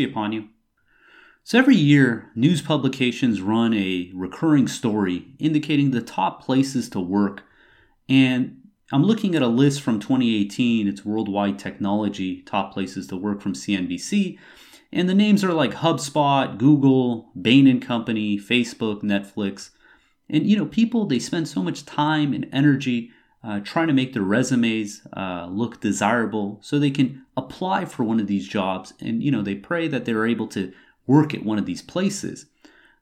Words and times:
Be 0.00 0.10
upon 0.10 0.32
you. 0.32 0.48
So, 1.44 1.58
every 1.58 1.76
year, 1.76 2.30
news 2.34 2.62
publications 2.62 3.42
run 3.42 3.74
a 3.74 4.10
recurring 4.14 4.66
story 4.66 5.34
indicating 5.38 5.90
the 5.90 6.00
top 6.00 6.42
places 6.42 6.88
to 6.90 7.00
work. 7.00 7.42
And 8.08 8.62
I'm 8.90 9.04
looking 9.04 9.34
at 9.34 9.42
a 9.42 9.46
list 9.46 9.82
from 9.82 10.00
2018. 10.00 10.88
It's 10.88 11.04
Worldwide 11.04 11.58
Technology 11.58 12.40
Top 12.44 12.72
Places 12.72 13.08
to 13.08 13.16
Work 13.18 13.42
from 13.42 13.52
CNBC. 13.52 14.38
And 14.90 15.06
the 15.06 15.14
names 15.14 15.44
are 15.44 15.52
like 15.52 15.72
HubSpot, 15.72 16.56
Google, 16.56 17.30
Bain 17.38 17.66
and 17.66 17.82
Company, 17.82 18.38
Facebook, 18.38 19.02
Netflix. 19.02 19.68
And 20.30 20.46
you 20.46 20.56
know, 20.56 20.64
people 20.64 21.04
they 21.04 21.18
spend 21.18 21.46
so 21.46 21.62
much 21.62 21.84
time 21.84 22.32
and 22.32 22.48
energy 22.54 23.10
uh, 23.42 23.60
trying 23.60 23.86
to 23.86 23.94
make 23.94 24.12
their 24.12 24.22
resumes 24.22 25.02
uh, 25.16 25.46
look 25.50 25.80
desirable 25.80 26.58
so 26.62 26.78
they 26.78 26.90
can 26.90 27.24
apply 27.36 27.84
for 27.84 28.04
one 28.04 28.20
of 28.20 28.26
these 28.26 28.46
jobs 28.46 28.92
and 29.00 29.22
you 29.22 29.30
know 29.30 29.42
they 29.42 29.54
pray 29.54 29.88
that 29.88 30.04
they're 30.04 30.26
able 30.26 30.46
to 30.46 30.72
work 31.06 31.32
at 31.32 31.44
one 31.44 31.58
of 31.58 31.66
these 31.66 31.82
places. 31.82 32.46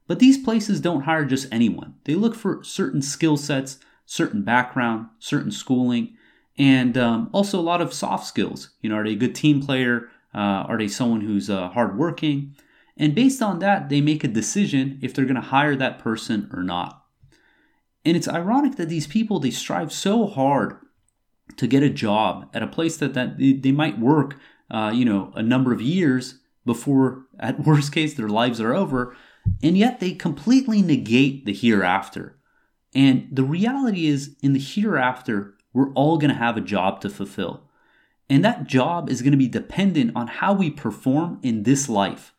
But 0.07 0.19
these 0.19 0.37
places 0.37 0.81
don't 0.81 1.01
hire 1.01 1.25
just 1.25 1.47
anyone. 1.51 1.95
They 2.05 2.15
look 2.15 2.33
for 2.33 2.63
certain 2.63 3.01
skill 3.01 3.37
sets 3.37 3.79
certain 4.05 4.41
background 4.41 5.07
certain 5.19 5.51
schooling 5.51 6.17
and 6.57 6.97
um, 6.97 7.29
also 7.31 7.59
a 7.59 7.61
lot 7.61 7.81
of 7.81 7.93
soft 7.93 8.25
skills. 8.25 8.71
You 8.81 8.89
know 8.89 8.95
are 8.95 9.03
they 9.03 9.11
a 9.11 9.15
good 9.15 9.35
team 9.35 9.61
player? 9.61 10.09
Uh, 10.33 10.63
are 10.67 10.77
they 10.77 10.87
someone 10.87 11.21
who's 11.21 11.49
uh, 11.49 11.69
hardworking? 11.69 12.55
And 12.95 13.13
based 13.13 13.41
on 13.41 13.59
that 13.59 13.89
they 13.89 14.01
make 14.01 14.23
a 14.23 14.29
decision 14.29 14.99
if 15.01 15.13
they're 15.13 15.25
going 15.25 15.35
to 15.35 15.41
hire 15.41 15.75
that 15.75 15.99
person 15.99 16.49
or 16.53 16.63
not 16.63 16.98
and 18.05 18.15
it's 18.15 18.27
ironic 18.27 18.75
that 18.75 18.89
these 18.89 19.07
people 19.07 19.39
they 19.39 19.51
strive 19.51 19.91
so 19.91 20.25
hard 20.25 20.77
to 21.57 21.67
get 21.67 21.83
a 21.83 21.89
job 21.89 22.49
at 22.53 22.63
a 22.63 22.67
place 22.67 22.97
that, 22.97 23.13
that 23.13 23.37
they 23.37 23.71
might 23.71 23.99
work, 23.99 24.37
uh, 24.71 24.91
you 24.93 25.03
know, 25.03 25.31
a 25.35 25.43
number 25.43 25.73
of 25.73 25.81
years 25.81 26.39
before, 26.65 27.25
at 27.39 27.65
worst 27.65 27.91
case, 27.91 28.13
their 28.13 28.29
lives 28.29 28.61
are 28.61 28.73
over, 28.73 29.15
and 29.63 29.77
yet 29.77 29.99
they 29.99 30.13
completely 30.13 30.81
negate 30.81 31.45
the 31.45 31.53
hereafter. 31.53 32.37
And 32.93 33.27
the 33.31 33.43
reality 33.43 34.07
is, 34.07 34.35
in 34.41 34.53
the 34.53 34.59
hereafter, 34.59 35.55
we're 35.73 35.91
all 35.93 36.17
going 36.17 36.31
to 36.31 36.35
have 36.37 36.57
a 36.57 36.61
job 36.61 37.01
to 37.01 37.09
fulfill. 37.09 37.63
And 38.29 38.43
that 38.45 38.67
job 38.67 39.09
is 39.09 39.21
going 39.21 39.31
to 39.31 39.37
be 39.37 39.47
dependent 39.47 40.11
on 40.15 40.27
how 40.27 40.53
we 40.53 40.69
perform 40.69 41.39
in 41.41 41.63
this 41.63 41.89
life. 41.89 42.33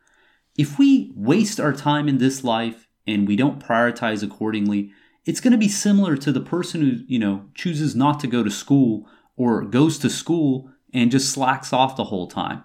If 0.56 0.78
we 0.78 1.12
waste 1.14 1.60
our 1.60 1.72
time 1.72 2.08
in 2.08 2.18
this 2.18 2.44
life 2.44 2.88
and 3.06 3.26
we 3.26 3.36
don't 3.36 3.64
prioritize 3.64 4.22
accordingly, 4.22 4.92
it's 5.24 5.40
going 5.40 5.52
to 5.52 5.58
be 5.58 5.68
similar 5.68 6.16
to 6.16 6.32
the 6.32 6.40
person 6.40 6.80
who, 6.80 7.04
you 7.06 7.18
know, 7.18 7.46
chooses 7.54 7.94
not 7.94 8.20
to 8.20 8.26
go 8.26 8.42
to 8.42 8.50
school 8.50 9.06
or 9.36 9.62
goes 9.62 9.98
to 9.98 10.10
school 10.10 10.70
and 10.92 11.10
just 11.10 11.30
slacks 11.30 11.72
off 11.72 11.96
the 11.96 12.04
whole 12.04 12.26
time. 12.26 12.64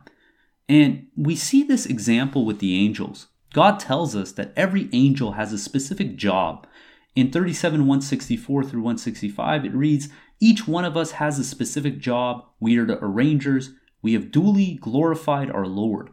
And 0.68 1.08
we 1.16 1.36
see 1.36 1.64
this 1.64 1.86
example 1.86 2.46
with 2.46 2.60
the 2.60 2.76
angels. 2.76 3.28
God 3.54 3.80
tells 3.80 4.16
us 4.16 4.32
that 4.34 4.52
every 4.56 4.90
angel 4.92 5.34
has 5.34 5.54
a 5.54 5.58
specific 5.58 6.16
job. 6.16 6.68
In 7.16 7.32
37 7.32 7.82
164 7.82 8.64
through 8.64 8.82
165, 8.82 9.66
it 9.66 9.74
reads, 9.74 10.10
Each 10.40 10.68
one 10.68 10.84
of 10.84 10.98
us 10.98 11.12
has 11.12 11.40
a 11.40 11.44
specific 11.44 12.00
job. 12.00 12.46
We 12.60 12.78
are 12.78 12.86
the 12.86 12.98
arrangers. 13.02 13.72
We 14.02 14.14
have 14.14 14.32
duly 14.32 14.78
glorified 14.82 15.50
our 15.50 15.68
Lord. 15.68 16.10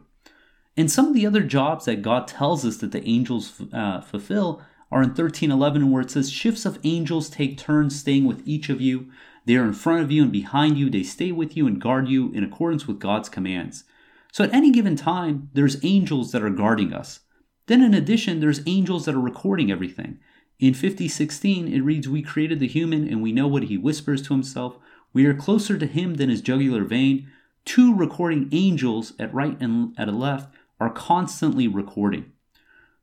And 0.77 0.89
some 0.89 1.07
of 1.07 1.13
the 1.13 1.27
other 1.27 1.43
jobs 1.43 1.85
that 1.85 2.01
God 2.01 2.27
tells 2.27 2.65
us 2.65 2.77
that 2.77 2.91
the 2.91 3.05
angels 3.07 3.61
uh, 3.73 4.01
fulfill 4.01 4.63
are 4.93 5.01
in 5.01 5.09
1311 5.09 5.89
where 5.89 6.03
it 6.03 6.11
says 6.11 6.31
shifts 6.31 6.65
of 6.67 6.77
angels 6.83 7.27
take 7.27 7.57
turns 7.57 7.99
staying 7.99 8.25
with 8.25 8.47
each 8.47 8.69
of 8.69 8.79
you. 8.79 9.09
They 9.45 9.55
are 9.55 9.65
in 9.65 9.73
front 9.73 10.03
of 10.03 10.11
you 10.11 10.21
and 10.21 10.31
behind 10.31 10.77
you. 10.77 10.87
They 10.87 11.01
stay 11.01 11.31
with 11.31 11.57
you 11.57 11.65
and 11.65 11.81
guard 11.81 12.07
you 12.07 12.31
in 12.31 12.43
accordance 12.43 12.85
with 12.85 12.99
god's 12.99 13.27
commands. 13.27 13.85
So 14.31 14.43
at 14.43 14.53
any 14.53 14.71
given 14.71 14.95
time 14.95 15.49
there's 15.53 15.83
angels 15.83 16.31
that 16.31 16.43
are 16.43 16.51
guarding 16.51 16.93
us. 16.93 17.21
Then 17.65 17.81
in 17.81 17.95
addition 17.95 18.39
there's 18.39 18.61
angels 18.67 19.05
that 19.05 19.15
are 19.15 19.19
recording 19.19 19.71
everything. 19.71 20.19
In 20.59 20.75
5016 20.75 21.73
it 21.73 21.81
reads 21.81 22.07
we 22.07 22.21
created 22.21 22.59
the 22.59 22.67
human 22.67 23.07
and 23.07 23.23
we 23.23 23.31
know 23.31 23.47
what 23.47 23.63
he 23.63 23.77
whispers 23.79 24.21
to 24.27 24.33
himself. 24.35 24.77
We 25.11 25.25
are 25.25 25.33
closer 25.33 25.75
to 25.79 25.87
him 25.87 26.15
than 26.15 26.29
his 26.29 26.41
jugular 26.41 26.83
vein. 26.83 27.31
Two 27.65 27.95
recording 27.95 28.47
angels 28.51 29.13
at 29.17 29.33
right 29.33 29.59
and 29.59 29.95
at 29.97 30.07
a 30.07 30.11
left 30.11 30.53
are 30.79 30.91
constantly 30.91 31.67
recording 31.67 32.32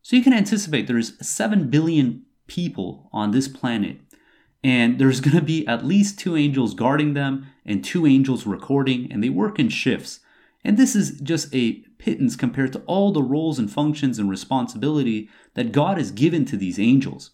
so 0.03 0.17
you 0.17 0.23
can 0.23 0.33
anticipate 0.33 0.87
there's 0.87 1.15
7 1.27 1.69
billion 1.69 2.25
people 2.47 3.09
on 3.13 3.31
this 3.31 3.49
planet, 3.49 3.99
and 4.63 4.99
there's 4.99 5.21
going 5.21 5.37
to 5.37 5.43
be 5.43 5.67
at 5.67 5.85
least 5.85 6.19
two 6.19 6.37
angels 6.37 6.75
guarding 6.75 7.15
them 7.15 7.47
and 7.65 7.85
two 7.85 8.07
angels 8.07 8.47
recording, 8.47 9.11
and 9.13 9.23
they 9.23 9.29
work 9.29 9.59
in 9.59 9.69
shifts. 9.69 10.21
And 10.65 10.77
this 10.77 10.95
is 10.95 11.21
just 11.21 11.55
a 11.55 11.85
pittance 11.99 12.37
compared 12.37 12.73
to 12.73 12.81
all 12.81 13.13
the 13.13 13.23
roles 13.23 13.59
and 13.59 13.71
functions 13.71 14.19
and 14.19 14.29
responsibility 14.29 15.29
that 15.55 15.73
God 15.73 15.99
has 15.99 16.11
given 16.11 16.45
to 16.47 16.57
these 16.57 16.79
angels. 16.79 17.31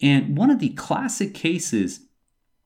And 0.00 0.36
one 0.36 0.50
of 0.50 0.58
the 0.58 0.70
classic 0.70 1.34
cases 1.34 2.00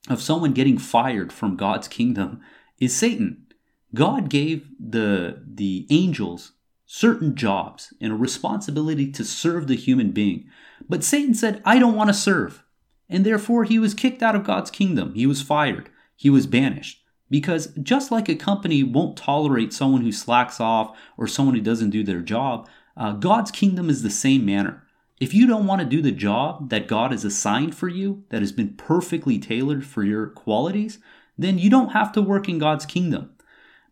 of 0.08 0.22
someone 0.22 0.52
getting 0.52 0.78
fired 0.78 1.32
from 1.32 1.56
God's 1.56 1.88
kingdom 1.88 2.40
is 2.78 2.96
Satan. 2.96 3.46
God 3.94 4.28
gave 4.30 4.68
the, 4.78 5.42
the 5.46 5.86
angels 5.90 6.52
certain 6.92 7.36
jobs 7.36 7.94
and 8.00 8.12
a 8.12 8.16
responsibility 8.16 9.12
to 9.12 9.24
serve 9.24 9.68
the 9.68 9.76
human 9.76 10.10
being. 10.10 10.44
But 10.88 11.04
Satan 11.04 11.34
said, 11.34 11.62
I 11.64 11.78
don't 11.78 11.94
want 11.94 12.08
to 12.08 12.14
serve. 12.14 12.64
And 13.08 13.24
therefore, 13.24 13.62
he 13.62 13.78
was 13.78 13.94
kicked 13.94 14.24
out 14.24 14.34
of 14.34 14.42
God's 14.42 14.72
kingdom. 14.72 15.14
He 15.14 15.24
was 15.24 15.40
fired. 15.40 15.88
He 16.16 16.28
was 16.28 16.48
banished. 16.48 17.00
Because 17.30 17.68
just 17.80 18.10
like 18.10 18.28
a 18.28 18.34
company 18.34 18.82
won't 18.82 19.16
tolerate 19.16 19.72
someone 19.72 20.00
who 20.00 20.10
slacks 20.10 20.58
off 20.58 20.98
or 21.16 21.28
someone 21.28 21.54
who 21.54 21.60
doesn't 21.60 21.90
do 21.90 22.02
their 22.02 22.22
job, 22.22 22.68
uh, 22.96 23.12
God's 23.12 23.52
kingdom 23.52 23.88
is 23.88 24.02
the 24.02 24.10
same 24.10 24.44
manner. 24.44 24.82
If 25.20 25.32
you 25.32 25.46
don't 25.46 25.68
want 25.68 25.80
to 25.82 25.86
do 25.86 26.02
the 26.02 26.10
job 26.10 26.70
that 26.70 26.88
God 26.88 27.12
has 27.12 27.24
assigned 27.24 27.76
for 27.76 27.86
you, 27.86 28.24
that 28.30 28.42
has 28.42 28.50
been 28.50 28.74
perfectly 28.74 29.38
tailored 29.38 29.86
for 29.86 30.02
your 30.02 30.26
qualities, 30.26 30.98
then 31.38 31.56
you 31.56 31.70
don't 31.70 31.90
have 31.90 32.10
to 32.12 32.20
work 32.20 32.48
in 32.48 32.58
God's 32.58 32.84
kingdom. 32.84 33.30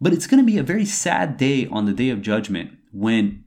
But 0.00 0.12
it's 0.12 0.26
going 0.26 0.44
to 0.44 0.52
be 0.52 0.58
a 0.58 0.64
very 0.64 0.84
sad 0.84 1.36
day 1.36 1.68
on 1.68 1.86
the 1.86 1.92
day 1.92 2.10
of 2.10 2.22
judgment 2.22 2.77
when 2.92 3.44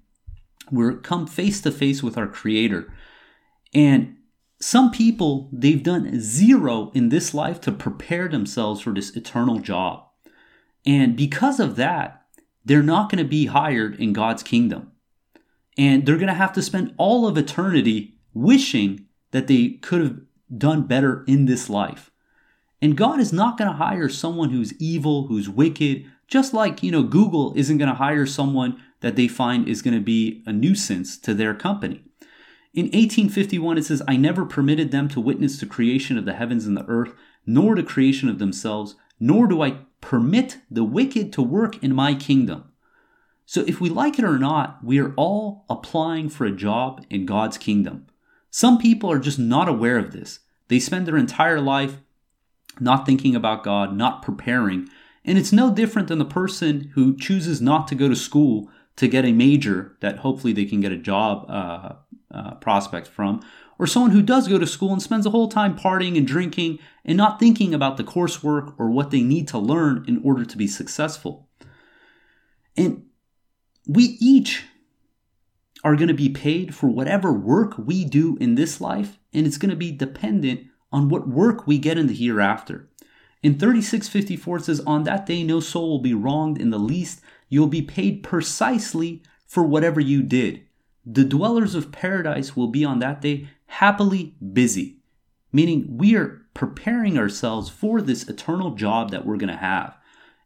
we're 0.72 0.98
come 0.98 1.28
face 1.28 1.62
to 1.62 1.72
face 1.72 2.02
with 2.02 2.18
our 2.18 2.28
creator. 2.28 2.92
And 3.74 4.18
some 4.60 4.92
people 4.92 5.50
they've 5.52 5.84
done 5.84 6.20
zero 6.20 6.92
in 6.94 7.10
this 7.10 7.34
life 7.34 7.60
to 7.62 7.72
prepare 7.72 8.28
themselves 8.28 8.82
for 8.82 8.94
this 8.94 9.16
eternal 9.16 9.60
job. 9.60 10.06
And 10.86 11.16
because 11.16 11.60
of 11.60 11.76
that 11.76 12.26
they're 12.64 12.84
not 12.84 13.10
going 13.10 13.24
to 13.24 13.30
be 13.30 13.48
hired 13.48 14.00
in 14.00 14.14
god's 14.14 14.44
kingdom. 14.44 14.92
And 15.78 16.06
they're 16.06 16.18
going 16.18 16.28
to 16.28 16.34
have 16.34 16.54
to 16.54 16.62
spend 16.62 16.94
all 16.98 17.28
of 17.28 17.38
eternity 17.38 18.16
wishing 18.34 19.08
that 19.32 19.48
they 19.48 19.70
could 19.82 20.02
have 20.02 20.20
done 20.56 20.86
better 20.86 21.24
in 21.28 21.46
this 21.46 21.70
life. 21.70 22.12
And 22.82 22.98
god 22.98 23.20
is 23.20 23.34
not 23.34 23.58
going 23.58 23.70
to 23.70 23.78
hire 23.78 24.10
someone 24.10 24.52
who's 24.52 24.80
evil 24.80 25.28
who's 25.28 25.50
wicked 25.50 26.06
just 26.28 26.54
like 26.54 26.84
you 26.84 26.92
know 26.92 27.04
google 27.04 27.54
isn't 27.56 27.78
going 27.78 27.90
to 27.90 27.96
hire 27.96 28.26
someone 28.26 28.82
that 29.02 29.16
they 29.16 29.28
find 29.28 29.68
is 29.68 29.82
going 29.82 29.94
to 29.94 30.04
be 30.04 30.44
a 30.46 30.54
nuisance 30.54 31.18
to 31.18 31.34
their 31.34 31.54
company. 31.54 32.04
In 32.74 32.86
1851, 32.86 33.78
it 33.78 33.86
says, 33.86 34.02
I 34.08 34.16
never 34.16 34.46
permitted 34.46 34.92
them 34.92 35.10
to 35.10 35.20
witness 35.20 35.60
the 35.60 35.66
creation 35.66 36.18
of 36.18 36.26
the 36.26 36.34
heavens 36.34 36.66
and 36.66 36.78
the 36.78 36.86
earth, 36.88 37.14
nor 37.46 37.76
the 37.76 37.84
creation 37.84 38.30
of 38.30 38.40
themselves, 38.40 38.96
nor 39.20 39.46
do 39.48 39.62
I 39.62 39.80
permit 40.00 40.60
the 40.70 40.84
wicked 40.84 41.34
to 41.34 41.42
work 41.42 41.84
in 41.84 41.94
my 41.94 42.16
kingdom. 42.16 42.72
So, 43.46 43.66
if 43.68 43.82
we 43.82 43.90
like 43.90 44.18
it 44.18 44.24
or 44.24 44.40
not, 44.40 44.82
we 44.84 45.00
are 45.00 45.14
all 45.16 45.66
applying 45.70 46.30
for 46.30 46.46
a 46.46 46.56
job 46.56 47.06
in 47.10 47.26
God's 47.26 47.58
kingdom. 47.58 48.08
Some 48.50 48.78
people 48.78 49.12
are 49.12 49.20
just 49.20 49.40
not 49.40 49.68
aware 49.68 49.98
of 49.98 50.14
this. 50.14 50.40
They 50.70 50.80
spend 50.80 51.06
their 51.06 51.18
entire 51.18 51.60
life 51.60 51.98
not 52.80 53.06
thinking 53.06 53.36
about 53.36 53.64
God, 53.64 53.96
not 53.96 54.22
preparing. 54.22 54.88
And 55.26 55.38
it's 55.38 55.52
no 55.52 55.74
different 55.74 56.08
than 56.08 56.20
the 56.20 56.26
person 56.26 56.92
who 56.94 57.18
chooses 57.18 57.62
not 57.62 57.88
to 57.90 57.96
go 57.96 58.08
to 58.08 58.16
school 58.16 58.70
to 58.98 59.08
get 59.08 59.26
a 59.26 59.32
major 59.32 59.98
that 60.02 60.20
hopefully 60.20 60.54
they 60.54 60.66
can 60.66 60.82
get 60.82 60.92
a 60.92 60.98
job 60.98 61.46
uh, 61.50 61.94
uh, 62.34 62.56
prospect 62.56 63.08
from, 63.08 63.42
or 63.80 63.88
someone 63.88 64.12
who 64.12 64.22
does 64.22 64.48
go 64.48 64.60
to 64.60 64.68
school 64.68 64.94
and 64.94 65.02
spends 65.02 65.24
the 65.24 65.32
whole 65.32 65.48
time 65.48 65.78
partying 65.78 66.18
and 66.18 66.28
drinking 66.28 66.80
and 67.04 67.18
not 67.18 67.40
thinking 67.40 67.74
about 67.74 67.98
the 67.98 68.04
coursework 68.04 68.76
or 68.78 68.90
what 68.90 69.12
they 69.12 69.22
need 69.22 69.48
to 69.48 69.58
learn 69.58 70.06
in 70.08 70.22
order 70.24 70.46
to 70.46 70.58
be 70.58 70.68
successful. 70.68 71.50
And 72.78 73.06
we 73.88 74.18
each 74.22 74.66
are 75.84 75.96
going 75.96 76.08
to 76.08 76.14
be 76.14 76.30
paid 76.30 76.76
for 76.76 76.88
whatever 76.88 77.34
work 77.34 77.76
we 77.78 78.06
do 78.06 78.38
in 78.40 78.56
this 78.56 78.80
life, 78.80 79.18
and 79.34 79.48
it's 79.48 79.58
going 79.58 79.72
to 79.72 79.76
be 79.76 79.92
dependent 79.92 80.68
on 80.92 81.10
what 81.10 81.28
work 81.28 81.66
we 81.66 81.80
get 81.80 81.98
in 81.98 82.08
the 82.08 82.14
hereafter. 82.14 82.90
In 83.42 83.58
3654, 83.58 84.58
it 84.58 84.66
says, 84.66 84.80
On 84.82 85.04
that 85.04 85.26
day 85.26 85.44
no 85.44 85.60
soul 85.60 85.90
will 85.90 86.02
be 86.02 86.14
wronged 86.14 86.62
in 86.62 86.70
the 86.70 86.78
least, 86.78 87.22
You'll 87.52 87.68
be 87.68 87.82
paid 87.82 88.24
precisely 88.24 89.22
for 89.46 89.62
whatever 89.64 90.00
you 90.00 90.24
did. 90.24 90.62
The 91.06 91.26
dwellers 91.26 91.76
of 91.76 91.92
paradise 91.92 92.56
will 92.56 92.70
be 92.70 92.86
on 92.86 93.00
that 93.00 93.20
day 93.20 93.50
happily 93.66 94.38
busy, 94.54 95.00
meaning 95.52 95.98
we 95.98 96.16
are 96.16 96.44
preparing 96.54 97.18
ourselves 97.18 97.70
for 97.70 98.02
this 98.02 98.24
eternal 98.30 98.76
job 98.76 99.12
that 99.12 99.26
we're 99.26 99.36
going 99.36 99.52
to 99.52 99.58
have. 99.58 99.98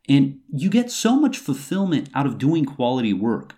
And 0.09 0.39
you 0.51 0.67
get 0.67 0.89
so 0.89 1.15
much 1.15 1.37
fulfillment 1.37 2.09
out 2.15 2.25
of 2.25 2.39
doing 2.39 2.65
quality 2.65 3.13
work. 3.13 3.53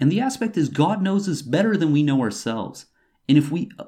And 0.00 0.10
the 0.10 0.20
aspect 0.20 0.56
is 0.56 0.70
God 0.70 1.02
knows 1.02 1.28
us 1.28 1.42
better 1.42 1.76
than 1.76 1.92
we 1.92 2.02
know 2.02 2.22
ourselves. 2.22 2.86
And 3.28 3.36
if 3.36 3.50
we 3.50 3.70
uh, 3.78 3.84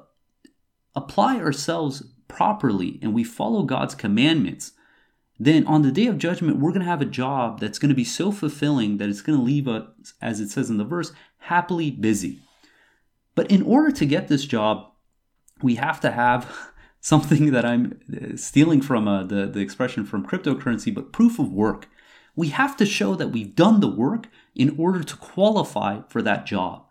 apply 0.95 1.37
ourselves 1.37 2.03
properly 2.27 2.99
and 3.01 3.15
we 3.15 3.23
follow 3.23 3.63
God's 3.63 3.95
commandments, 3.95 4.73
then 5.39 5.65
on 5.65 5.81
the 5.81 5.91
day 5.91 6.07
of 6.07 6.17
judgment, 6.17 6.59
we're 6.59 6.71
going 6.71 6.81
to 6.81 6.87
have 6.89 7.01
a 7.01 7.05
job 7.05 7.59
that's 7.59 7.79
going 7.79 7.89
to 7.89 7.95
be 7.95 8.03
so 8.03 8.31
fulfilling 8.31 8.97
that 8.97 9.09
it's 9.09 9.21
going 9.21 9.37
to 9.37 9.43
leave 9.43 9.67
us, 9.67 10.13
as 10.21 10.39
it 10.39 10.49
says 10.49 10.69
in 10.69 10.77
the 10.77 10.83
verse, 10.83 11.11
happily 11.39 11.89
busy. 11.91 12.39
But 13.35 13.49
in 13.49 13.63
order 13.63 13.91
to 13.91 14.05
get 14.05 14.27
this 14.27 14.45
job, 14.45 14.91
we 15.61 15.75
have 15.75 15.99
to 16.01 16.11
have 16.11 16.71
something 17.01 17.51
that 17.51 17.65
I'm 17.65 17.99
uh, 18.11 18.37
stealing 18.37 18.81
from 18.81 19.07
uh, 19.07 19.23
the, 19.23 19.47
the 19.47 19.59
expression 19.59 20.05
from 20.05 20.25
cryptocurrency, 20.25 20.93
but 20.93 21.11
proof 21.11 21.39
of 21.39 21.51
work. 21.51 21.89
We 22.35 22.49
have 22.49 22.77
to 22.77 22.85
show 22.85 23.15
that 23.15 23.29
we've 23.29 23.55
done 23.55 23.79
the 23.79 23.89
work 23.89 24.27
in 24.55 24.75
order 24.79 25.03
to 25.03 25.17
qualify 25.17 26.01
for 26.09 26.21
that 26.21 26.45
job. 26.45 26.85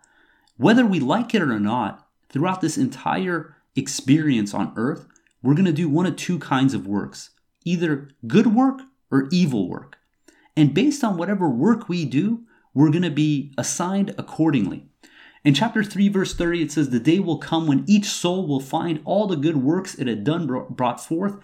Whether 0.56 0.84
we 0.84 1.00
like 1.00 1.34
it 1.34 1.42
or 1.42 1.58
not, 1.58 2.06
throughout 2.28 2.60
this 2.60 2.78
entire 2.78 3.56
experience 3.74 4.54
on 4.54 4.72
earth, 4.76 5.06
we're 5.42 5.54
going 5.54 5.64
to 5.64 5.72
do 5.72 5.88
one 5.88 6.06
of 6.06 6.16
two 6.16 6.38
kinds 6.38 6.74
of 6.74 6.86
works 6.86 7.30
either 7.64 8.10
good 8.26 8.54
work 8.54 8.80
or 9.10 9.28
evil 9.30 9.68
work. 9.68 9.98
And 10.56 10.74
based 10.74 11.02
on 11.02 11.16
whatever 11.16 11.48
work 11.48 11.88
we 11.88 12.04
do, 12.04 12.44
we're 12.74 12.90
going 12.90 13.02
to 13.02 13.10
be 13.10 13.52
assigned 13.56 14.14
accordingly. 14.18 14.86
In 15.44 15.54
chapter 15.54 15.82
3, 15.82 16.08
verse 16.08 16.34
30, 16.34 16.62
it 16.62 16.72
says, 16.72 16.90
The 16.90 17.00
day 17.00 17.18
will 17.18 17.38
come 17.38 17.66
when 17.66 17.84
each 17.88 18.06
soul 18.06 18.46
will 18.46 18.60
find 18.60 19.00
all 19.04 19.26
the 19.26 19.36
good 19.36 19.56
works 19.56 19.94
it 19.94 20.06
had 20.06 20.24
done 20.24 20.46
brought 20.46 21.04
forth. 21.04 21.38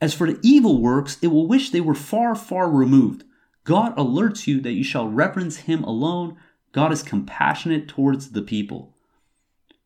As 0.00 0.14
for 0.14 0.26
the 0.26 0.40
evil 0.42 0.80
works, 0.80 1.18
it 1.22 1.28
will 1.28 1.46
wish 1.46 1.70
they 1.70 1.80
were 1.80 1.94
far, 1.94 2.34
far 2.34 2.70
removed. 2.70 3.24
God 3.64 3.94
alerts 3.96 4.46
you 4.46 4.60
that 4.62 4.72
you 4.72 4.82
shall 4.82 5.08
reverence 5.08 5.58
Him 5.58 5.84
alone. 5.84 6.36
God 6.72 6.92
is 6.92 7.02
compassionate 7.02 7.88
towards 7.88 8.30
the 8.30 8.42
people. 8.42 8.94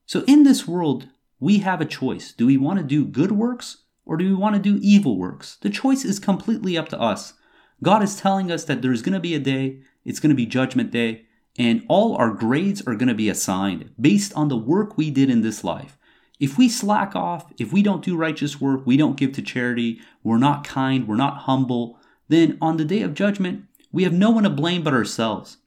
So 0.06 0.22
in 0.26 0.44
this 0.44 0.66
world, 0.66 1.08
we 1.40 1.58
have 1.58 1.80
a 1.80 1.86
choice. 1.86 2.32
Do 2.32 2.46
we 2.46 2.56
want 2.56 2.78
to 2.78 2.84
do 2.84 3.04
good 3.04 3.32
works 3.32 3.78
or 4.06 4.16
do 4.16 4.24
we 4.24 4.34
want 4.34 4.54
to 4.54 4.62
do 4.62 4.78
evil 4.80 5.18
works? 5.18 5.58
The 5.60 5.68
choice 5.68 6.04
is 6.04 6.18
completely 6.18 6.78
up 6.78 6.88
to 6.90 7.00
us. 7.00 7.34
God 7.82 8.02
is 8.02 8.16
telling 8.16 8.50
us 8.50 8.64
that 8.64 8.80
there's 8.80 9.02
going 9.02 9.12
to 9.12 9.20
be 9.20 9.34
a 9.34 9.40
day, 9.40 9.80
it's 10.04 10.20
going 10.20 10.30
to 10.30 10.36
be 10.36 10.46
judgment 10.46 10.90
day, 10.90 11.26
and 11.58 11.84
all 11.88 12.16
our 12.16 12.30
grades 12.30 12.80
are 12.86 12.94
going 12.94 13.08
to 13.08 13.14
be 13.14 13.28
assigned 13.28 13.90
based 14.00 14.32
on 14.34 14.48
the 14.48 14.56
work 14.56 14.96
we 14.96 15.10
did 15.10 15.28
in 15.28 15.42
this 15.42 15.64
life. 15.64 15.98
If 16.38 16.56
we 16.58 16.68
slack 16.68 17.16
off, 17.16 17.50
if 17.58 17.72
we 17.72 17.82
don't 17.82 18.04
do 18.04 18.16
righteous 18.16 18.60
work, 18.60 18.86
we 18.86 18.96
don't 18.96 19.16
give 19.16 19.32
to 19.32 19.42
charity, 19.42 20.00
we're 20.22 20.38
not 20.38 20.64
kind, 20.64 21.08
we're 21.08 21.16
not 21.16 21.38
humble, 21.38 21.98
then 22.28 22.58
on 22.60 22.76
the 22.76 22.84
day 22.84 23.02
of 23.02 23.14
judgment, 23.14 23.64
we 23.90 24.04
have 24.04 24.12
no 24.12 24.30
one 24.30 24.44
to 24.44 24.50
blame 24.50 24.82
but 24.82 24.92
ourselves. 24.92 25.58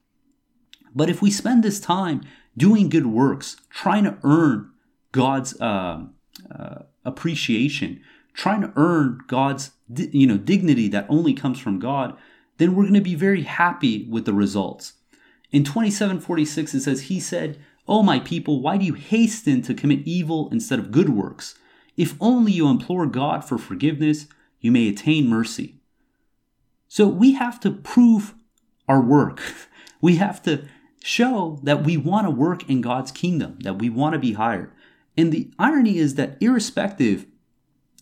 But 0.94 1.10
if 1.10 1.20
we 1.20 1.30
spend 1.30 1.62
this 1.62 1.80
time 1.80 2.22
doing 2.56 2.88
good 2.88 3.06
works, 3.06 3.56
trying 3.70 4.04
to 4.04 4.18
earn 4.22 4.70
God's 5.12 5.60
uh, 5.60 6.04
uh, 6.56 6.82
appreciation, 7.04 8.00
trying 8.34 8.60
to 8.62 8.72
earn 8.76 9.20
God's 9.26 9.72
you 9.88 10.26
know 10.26 10.36
dignity 10.36 10.88
that 10.88 11.06
only 11.08 11.34
comes 11.34 11.58
from 11.58 11.78
God, 11.78 12.16
then 12.58 12.74
we're 12.74 12.84
going 12.84 12.94
to 12.94 13.00
be 13.00 13.14
very 13.14 13.42
happy 13.42 14.06
with 14.08 14.24
the 14.24 14.32
results. 14.32 14.94
In 15.50 15.64
2746 15.64 16.74
it 16.74 16.80
says 16.80 17.02
he 17.02 17.20
said, 17.20 17.58
"O 17.88 18.02
my 18.02 18.20
people, 18.20 18.60
why 18.60 18.76
do 18.76 18.84
you 18.84 18.94
hasten 18.94 19.62
to 19.62 19.74
commit 19.74 20.06
evil 20.06 20.48
instead 20.52 20.78
of 20.78 20.92
good 20.92 21.08
works? 21.08 21.56
If 21.96 22.14
only 22.20 22.52
you 22.52 22.68
implore 22.68 23.06
God 23.06 23.44
for 23.44 23.58
forgiveness, 23.58 24.26
you 24.60 24.70
may 24.70 24.88
attain 24.88 25.28
mercy." 25.28 25.80
So 26.88 27.06
we 27.06 27.32
have 27.32 27.60
to 27.60 27.70
prove 27.70 28.34
our 28.88 29.00
work. 29.00 29.40
We 30.02 30.16
have 30.16 30.42
to 30.44 30.66
show 31.02 31.60
that 31.62 31.84
we 31.84 31.98
want 31.98 32.26
to 32.26 32.30
work 32.30 32.68
in 32.70 32.80
God's 32.80 33.12
kingdom, 33.12 33.58
that 33.60 33.78
we 33.78 33.90
want 33.90 34.14
to 34.14 34.18
be 34.18 34.32
hired. 34.32 34.72
And 35.16 35.32
the 35.32 35.50
irony 35.58 35.98
is 35.98 36.14
that 36.14 36.38
irrespective 36.40 37.26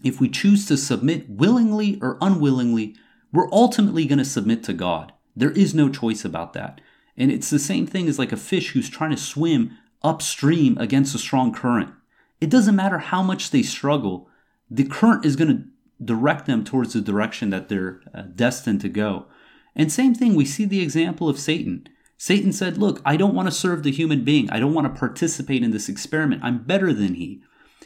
if 0.03 0.21
we 0.21 0.29
choose 0.29 0.67
to 0.67 0.77
submit 0.77 1.29
willingly 1.29 1.99
or 2.01 2.19
unwillingly, 2.21 2.95
we're 3.33 3.53
ultimately 3.53 4.07
going 4.07 4.19
to 4.19 4.25
submit 4.25 4.63
to 4.65 4.73
God. 4.73 5.13
There 5.37 5.51
is 5.51 5.75
no 5.75 5.89
choice 5.89 6.25
about 6.25 6.53
that. 6.55 6.81
And 7.17 7.33
it's 7.33 7.51
the 7.51 7.59
same 7.59 7.87
thing 7.87 8.09
as 8.09 8.19
like 8.19 8.33
a 8.33 8.37
fish 8.37 8.71
who's 8.71 8.89
trying 8.89 9.11
to 9.11 9.17
swim 9.17 9.77
upstream 10.03 10.79
against 10.79 11.15
a 11.15 11.19
strong 11.19 11.53
current. 11.53 11.93
It 12.41 12.51
doesn't 12.51 12.77
matter 12.77 12.99
how 12.99 13.23
much 13.23 13.51
they 13.51 13.63
struggle, 13.63 14.29
the 14.71 14.85
current 14.85 15.25
is 15.25 15.37
going 15.37 15.57
to 15.57 16.05
direct 16.05 16.47
them 16.47 16.65
towards 16.65 16.93
the 16.93 17.01
direction 17.01 17.51
that 17.51 17.69
they're 17.69 18.01
uh, 18.15 18.23
destined 18.23 18.81
to 18.83 18.89
go. 18.89 19.27
And 19.75 19.91
same 19.91 20.15
thing, 20.15 20.35
we 20.35 20.45
see 20.45 20.65
the 20.65 20.83
example 20.83 21.29
of 21.29 21.39
Satan. 21.39 21.89
Satan 22.17 22.53
said, 22.53 22.79
Look, 22.79 23.01
I 23.05 23.17
don't 23.17 23.35
want 23.35 23.49
to 23.49 23.55
serve 23.55 23.83
the 23.83 23.93
human 23.93 24.25
being. 24.25 24.51
I 24.51 24.61
don't 24.61 24.75
want 24.75 24.93
to 24.93 24.99
participate 24.99 25.63
in 25.63 25.71
this 25.71 25.89
experiment. 25.89 26.43
I'm 26.45 26.65
better 26.65 26.93
than 26.93 27.15
he. 27.15 27.43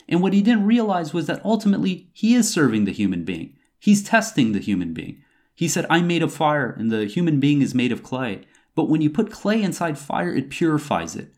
And 0.08 0.20
what 0.20 0.32
he 0.32 0.42
didn't 0.42 0.66
realize 0.66 1.14
was 1.14 1.26
that 1.26 1.44
ultimately 1.44 2.08
he 2.12 2.34
is 2.34 2.52
serving 2.52 2.84
the 2.84 2.92
human 2.92 3.24
being. 3.24 3.56
He's 3.78 4.02
testing 4.02 4.52
the 4.52 4.60
human 4.60 4.92
being. 4.92 5.22
He 5.54 5.68
said, 5.68 5.86
I'm 5.90 6.06
made 6.06 6.22
of 6.22 6.32
fire 6.32 6.70
and 6.70 6.90
the 6.90 7.06
human 7.06 7.40
being 7.40 7.62
is 7.62 7.74
made 7.74 7.92
of 7.92 8.02
clay. 8.02 8.42
But 8.74 8.88
when 8.88 9.02
you 9.02 9.10
put 9.10 9.30
clay 9.30 9.62
inside 9.62 9.98
fire, 9.98 10.34
it 10.34 10.50
purifies 10.50 11.14
it. 11.16 11.34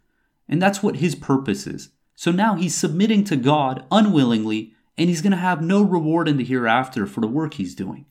And 0.48 0.60
that's 0.60 0.82
what 0.82 0.96
his 0.96 1.14
purpose 1.14 1.66
is. 1.66 1.90
So 2.14 2.30
now 2.30 2.54
he's 2.54 2.74
submitting 2.74 3.24
to 3.24 3.36
God 3.36 3.84
unwillingly, 3.90 4.72
and 4.96 5.08
he's 5.08 5.22
going 5.22 5.32
to 5.32 5.36
have 5.36 5.60
no 5.60 5.82
reward 5.82 6.28
in 6.28 6.36
the 6.36 6.44
hereafter 6.44 7.06
for 7.06 7.20
the 7.20 7.26
work 7.26 7.54
he's 7.54 7.74
doing. 7.74 8.06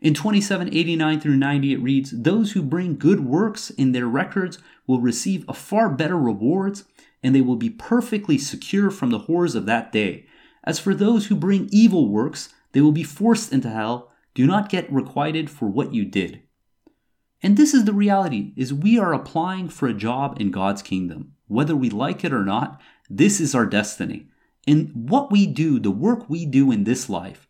In 0.00 0.14
2789 0.14 1.20
through 1.20 1.36
90, 1.36 1.72
it 1.72 1.80
reads, 1.80 2.10
Those 2.10 2.52
who 2.52 2.62
bring 2.62 2.96
good 2.96 3.20
works 3.20 3.70
in 3.70 3.92
their 3.92 4.06
records 4.06 4.58
will 4.86 5.00
receive 5.00 5.44
a 5.46 5.54
far 5.54 5.88
better 5.90 6.18
rewards 6.18 6.84
and 7.22 7.34
they 7.34 7.40
will 7.40 7.56
be 7.56 7.70
perfectly 7.70 8.38
secure 8.38 8.90
from 8.90 9.10
the 9.10 9.20
horrors 9.20 9.54
of 9.54 9.66
that 9.66 9.92
day. 9.92 10.26
As 10.64 10.78
for 10.78 10.94
those 10.94 11.26
who 11.26 11.34
bring 11.34 11.68
evil 11.72 12.08
works, 12.08 12.52
they 12.72 12.80
will 12.80 12.92
be 12.92 13.04
forced 13.04 13.52
into 13.52 13.70
hell. 13.70 14.12
Do 14.34 14.46
not 14.46 14.68
get 14.68 14.92
requited 14.92 15.50
for 15.50 15.66
what 15.66 15.94
you 15.94 16.04
did. 16.04 16.42
And 17.42 17.56
this 17.56 17.74
is 17.74 17.84
the 17.84 17.92
reality 17.92 18.52
is 18.56 18.72
we 18.72 18.98
are 18.98 19.12
applying 19.12 19.68
for 19.68 19.88
a 19.88 19.94
job 19.94 20.40
in 20.40 20.50
God's 20.50 20.82
kingdom. 20.82 21.32
Whether 21.48 21.74
we 21.74 21.90
like 21.90 22.24
it 22.24 22.32
or 22.32 22.44
not, 22.44 22.80
this 23.10 23.40
is 23.40 23.54
our 23.54 23.66
destiny. 23.66 24.28
And 24.66 25.10
what 25.10 25.32
we 25.32 25.46
do, 25.46 25.80
the 25.80 25.90
work 25.90 26.30
we 26.30 26.46
do 26.46 26.70
in 26.70 26.84
this 26.84 27.08
life, 27.10 27.48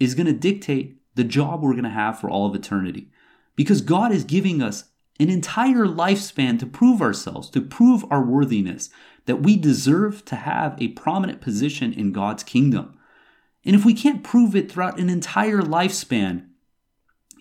is 0.00 0.14
going 0.14 0.26
to 0.26 0.32
dictate 0.32 0.96
the 1.14 1.24
job 1.24 1.62
we're 1.62 1.72
going 1.72 1.84
to 1.84 1.90
have 1.90 2.18
for 2.18 2.30
all 2.30 2.46
of 2.46 2.54
eternity. 2.54 3.10
Because 3.54 3.80
God 3.82 4.12
is 4.12 4.24
giving 4.24 4.62
us 4.62 4.84
an 5.20 5.30
entire 5.30 5.86
lifespan 5.86 6.58
to 6.58 6.66
prove 6.66 7.02
ourselves, 7.02 7.50
to 7.50 7.60
prove 7.60 8.04
our 8.10 8.22
worthiness, 8.22 8.90
that 9.26 9.42
we 9.42 9.56
deserve 9.56 10.24
to 10.26 10.36
have 10.36 10.80
a 10.80 10.88
prominent 10.88 11.40
position 11.40 11.92
in 11.92 12.12
God's 12.12 12.42
kingdom. 12.42 12.96
And 13.64 13.74
if 13.74 13.84
we 13.84 13.94
can't 13.94 14.22
prove 14.22 14.54
it 14.54 14.70
throughout 14.70 14.98
an 14.98 15.10
entire 15.10 15.60
lifespan, 15.60 16.46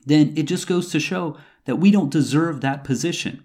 then 0.05 0.33
it 0.35 0.43
just 0.43 0.67
goes 0.67 0.91
to 0.91 0.99
show 0.99 1.37
that 1.65 1.77
we 1.77 1.91
don't 1.91 2.11
deserve 2.11 2.61
that 2.61 2.83
position. 2.83 3.43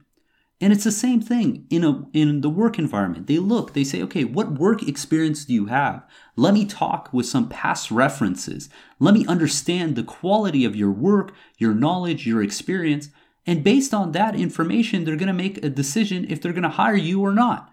And 0.61 0.73
it's 0.73 0.85
the 0.85 0.93
same 0.93 1.21
thing 1.21 1.67
in 1.71 1.83
a 1.83 2.07
in 2.13 2.41
the 2.41 2.49
work 2.49 2.79
environment. 2.79 3.27
They 3.27 3.39
look, 3.39 3.73
they 3.73 3.83
say, 3.83 4.01
"Okay, 4.03 4.23
what 4.23 4.61
work 4.61 4.87
experience 4.87 5.45
do 5.45 5.53
you 5.53 5.67
have? 5.67 6.07
Let 6.37 6.55
me 6.55 6.65
talk 6.65 7.13
with 7.13 7.27
some 7.27 7.49
past 7.49 7.91
references. 7.91 8.69
Let 9.01 9.13
me 9.13 9.27
understand 9.27 9.97
the 9.97 10.05
quality 10.05 10.65
of 10.65 10.77
your 10.77 10.93
work, 10.93 11.35
your 11.59 11.75
knowledge, 11.75 12.29
your 12.29 12.45
experience, 12.45 13.09
and 13.47 13.65
based 13.65 13.93
on 13.93 14.13
that 14.13 14.37
information, 14.37 15.05
they're 15.05 15.17
going 15.17 15.27
to 15.27 15.33
make 15.33 15.65
a 15.65 15.69
decision 15.69 16.27
if 16.29 16.41
they're 16.41 16.53
going 16.53 16.63
to 16.63 16.69
hire 16.69 16.97
you 16.97 17.21
or 17.21 17.33
not. 17.33 17.73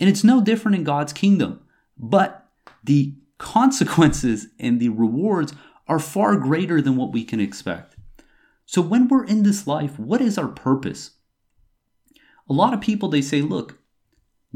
And 0.00 0.08
it's 0.08 0.24
no 0.24 0.40
different 0.40 0.76
in 0.76 0.84
God's 0.84 1.12
kingdom. 1.12 1.60
But 1.98 2.48
the 2.82 3.14
consequences 3.38 4.48
and 4.58 4.80
the 4.80 4.88
rewards 4.88 5.52
are 5.86 5.98
far 5.98 6.36
greater 6.36 6.80
than 6.80 6.96
what 6.96 7.12
we 7.12 7.24
can 7.24 7.40
expect. 7.40 7.96
So 8.66 8.80
when 8.80 9.08
we're 9.08 9.26
in 9.26 9.42
this 9.42 9.66
life, 9.66 9.98
what 9.98 10.22
is 10.22 10.38
our 10.38 10.48
purpose? 10.48 11.10
A 12.48 12.52
lot 12.52 12.72
of 12.72 12.80
people 12.80 13.08
they 13.08 13.22
say, 13.22 13.42
look, 13.42 13.78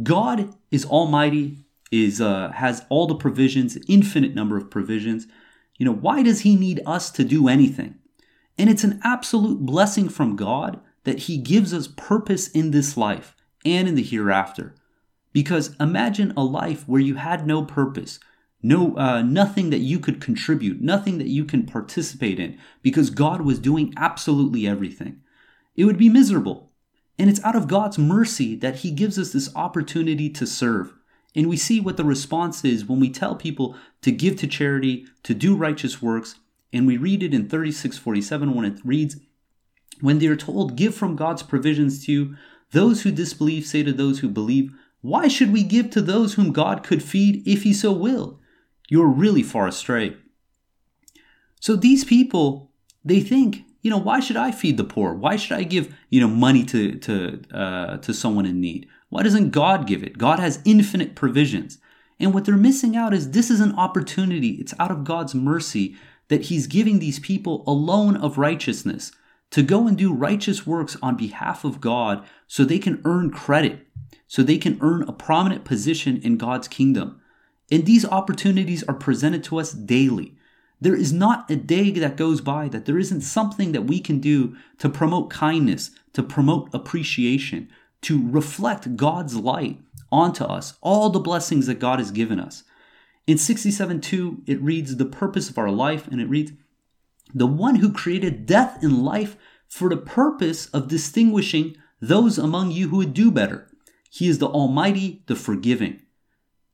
God 0.02 0.54
is 0.70 0.86
almighty, 0.86 1.58
is 1.90 2.20
uh, 2.20 2.52
has 2.52 2.84
all 2.88 3.06
the 3.06 3.14
provisions, 3.14 3.76
infinite 3.86 4.34
number 4.34 4.56
of 4.56 4.70
provisions. 4.70 5.26
You 5.76 5.86
know, 5.86 5.94
why 5.94 6.22
does 6.22 6.40
he 6.40 6.56
need 6.56 6.80
us 6.86 7.10
to 7.12 7.24
do 7.24 7.48
anything? 7.48 7.96
And 8.58 8.68
it's 8.68 8.84
an 8.84 9.00
absolute 9.04 9.60
blessing 9.60 10.08
from 10.08 10.36
God 10.36 10.80
that 11.04 11.20
He 11.20 11.38
gives 11.38 11.72
us 11.72 11.88
purpose 11.88 12.48
in 12.48 12.72
this 12.72 12.96
life 12.96 13.36
and 13.64 13.88
in 13.88 13.94
the 13.94 14.02
hereafter. 14.02 14.74
Because 15.32 15.76
imagine 15.78 16.32
a 16.36 16.42
life 16.42 16.86
where 16.88 17.00
you 17.00 17.14
had 17.14 17.46
no 17.46 17.64
purpose, 17.64 18.18
no 18.62 18.96
uh, 18.96 19.22
nothing 19.22 19.70
that 19.70 19.78
you 19.78 20.00
could 20.00 20.20
contribute, 20.20 20.80
nothing 20.80 21.18
that 21.18 21.28
you 21.28 21.44
can 21.44 21.64
participate 21.64 22.40
in, 22.40 22.58
because 22.82 23.10
God 23.10 23.42
was 23.42 23.58
doing 23.60 23.94
absolutely 23.96 24.66
everything. 24.66 25.20
It 25.76 25.84
would 25.84 25.98
be 25.98 26.08
miserable. 26.08 26.72
And 27.18 27.28
it's 27.30 27.42
out 27.44 27.56
of 27.56 27.68
God's 27.68 27.98
mercy 27.98 28.56
that 28.56 28.76
He 28.76 28.90
gives 28.90 29.18
us 29.18 29.32
this 29.32 29.54
opportunity 29.54 30.28
to 30.30 30.46
serve. 30.46 30.94
And 31.34 31.48
we 31.48 31.56
see 31.56 31.78
what 31.78 31.96
the 31.96 32.04
response 32.04 32.64
is 32.64 32.84
when 32.84 33.00
we 33.00 33.10
tell 33.10 33.36
people 33.36 33.76
to 34.02 34.10
give 34.10 34.36
to 34.36 34.46
charity, 34.46 35.06
to 35.22 35.34
do 35.34 35.54
righteous 35.54 36.02
works, 36.02 36.36
and 36.72 36.86
we 36.86 36.96
read 36.96 37.22
it 37.22 37.34
in 37.34 37.48
3647 37.48 38.54
when 38.54 38.64
it 38.64 38.80
reads, 38.84 39.16
When 40.00 40.18
they 40.18 40.26
are 40.26 40.36
told, 40.36 40.76
Give 40.76 40.94
from 40.94 41.16
God's 41.16 41.42
provisions 41.42 42.04
to 42.06 42.12
you, 42.12 42.36
Those 42.72 43.02
who 43.02 43.10
disbelieve 43.10 43.66
say 43.66 43.82
to 43.82 43.92
those 43.92 44.18
who 44.18 44.28
believe, 44.28 44.72
Why 45.00 45.28
should 45.28 45.52
we 45.52 45.62
give 45.62 45.90
to 45.90 46.02
those 46.02 46.34
whom 46.34 46.52
God 46.52 46.82
could 46.82 47.02
feed 47.02 47.46
if 47.46 47.62
he 47.62 47.72
so 47.72 47.92
will? 47.92 48.40
You're 48.88 49.08
really 49.08 49.42
far 49.42 49.66
astray. 49.66 50.16
So 51.60 51.76
these 51.76 52.04
people, 52.04 52.70
they 53.04 53.20
think, 53.20 53.64
you 53.82 53.90
know, 53.90 53.98
why 53.98 54.20
should 54.20 54.36
I 54.36 54.50
feed 54.50 54.76
the 54.76 54.84
poor? 54.84 55.14
Why 55.14 55.36
should 55.36 55.56
I 55.56 55.62
give, 55.62 55.94
you 56.10 56.20
know, 56.20 56.28
money 56.28 56.64
to 56.64 56.96
to 56.96 57.42
uh, 57.52 57.96
to 57.98 58.12
someone 58.12 58.46
in 58.46 58.60
need? 58.60 58.88
Why 59.08 59.22
doesn't 59.22 59.50
God 59.50 59.86
give 59.86 60.02
it? 60.02 60.18
God 60.18 60.38
has 60.38 60.60
infinite 60.64 61.14
provisions. 61.14 61.78
And 62.20 62.34
what 62.34 62.44
they're 62.44 62.56
missing 62.56 62.96
out 62.96 63.14
is 63.14 63.30
this 63.30 63.50
is 63.50 63.60
an 63.60 63.74
opportunity. 63.76 64.50
It's 64.60 64.74
out 64.78 64.90
of 64.90 65.04
God's 65.04 65.34
mercy 65.34 65.96
that 66.28 66.42
He's 66.42 66.66
giving 66.66 66.98
these 66.98 67.18
people 67.18 67.64
a 67.66 67.72
loan 67.72 68.16
of 68.16 68.38
righteousness 68.38 69.12
to 69.50 69.62
go 69.62 69.86
and 69.86 69.96
do 69.96 70.12
righteous 70.12 70.66
works 70.66 70.96
on 71.02 71.16
behalf 71.16 71.64
of 71.64 71.80
God 71.80 72.24
so 72.46 72.64
they 72.64 72.78
can 72.78 73.00
earn 73.04 73.30
credit, 73.30 73.86
so 74.26 74.42
they 74.42 74.58
can 74.58 74.78
earn 74.80 75.02
a 75.08 75.12
prominent 75.12 75.64
position 75.64 76.20
in 76.22 76.36
God's 76.36 76.68
kingdom. 76.68 77.20
And 77.70 77.84
these 77.86 78.04
opportunities 78.04 78.82
are 78.84 78.94
presented 78.94 79.44
to 79.44 79.58
us 79.58 79.72
daily. 79.72 80.36
There 80.80 80.94
is 80.94 81.12
not 81.12 81.50
a 81.50 81.56
day 81.56 81.90
that 81.90 82.16
goes 82.16 82.40
by 82.40 82.68
that 82.68 82.84
there 82.84 82.98
isn't 82.98 83.22
something 83.22 83.72
that 83.72 83.82
we 83.86 84.00
can 84.00 84.20
do 84.20 84.56
to 84.78 84.88
promote 84.88 85.30
kindness, 85.30 85.90
to 86.12 86.22
promote 86.22 86.70
appreciation, 86.72 87.68
to 88.02 88.30
reflect 88.30 88.96
God's 88.96 89.34
light 89.34 89.80
onto 90.12 90.44
us, 90.44 90.74
all 90.80 91.10
the 91.10 91.18
blessings 91.18 91.66
that 91.66 91.80
God 91.80 91.98
has 91.98 92.10
given 92.10 92.38
us. 92.38 92.62
In 93.28 93.36
67:2, 93.36 94.42
it 94.46 94.60
reads 94.62 94.96
the 94.96 95.04
purpose 95.04 95.50
of 95.50 95.58
our 95.58 95.70
life, 95.70 96.08
and 96.08 96.18
it 96.18 96.30
reads, 96.30 96.52
the 97.34 97.46
one 97.46 97.76
who 97.76 97.92
created 97.92 98.46
death 98.46 98.82
and 98.82 99.04
life 99.04 99.36
for 99.68 99.90
the 99.90 99.98
purpose 99.98 100.66
of 100.68 100.88
distinguishing 100.88 101.76
those 102.00 102.38
among 102.38 102.70
you 102.70 102.88
who 102.88 102.96
would 102.96 103.12
do 103.12 103.30
better. 103.30 103.70
He 104.10 104.28
is 104.28 104.38
the 104.38 104.48
Almighty, 104.48 105.24
the 105.26 105.36
forgiving. 105.36 106.00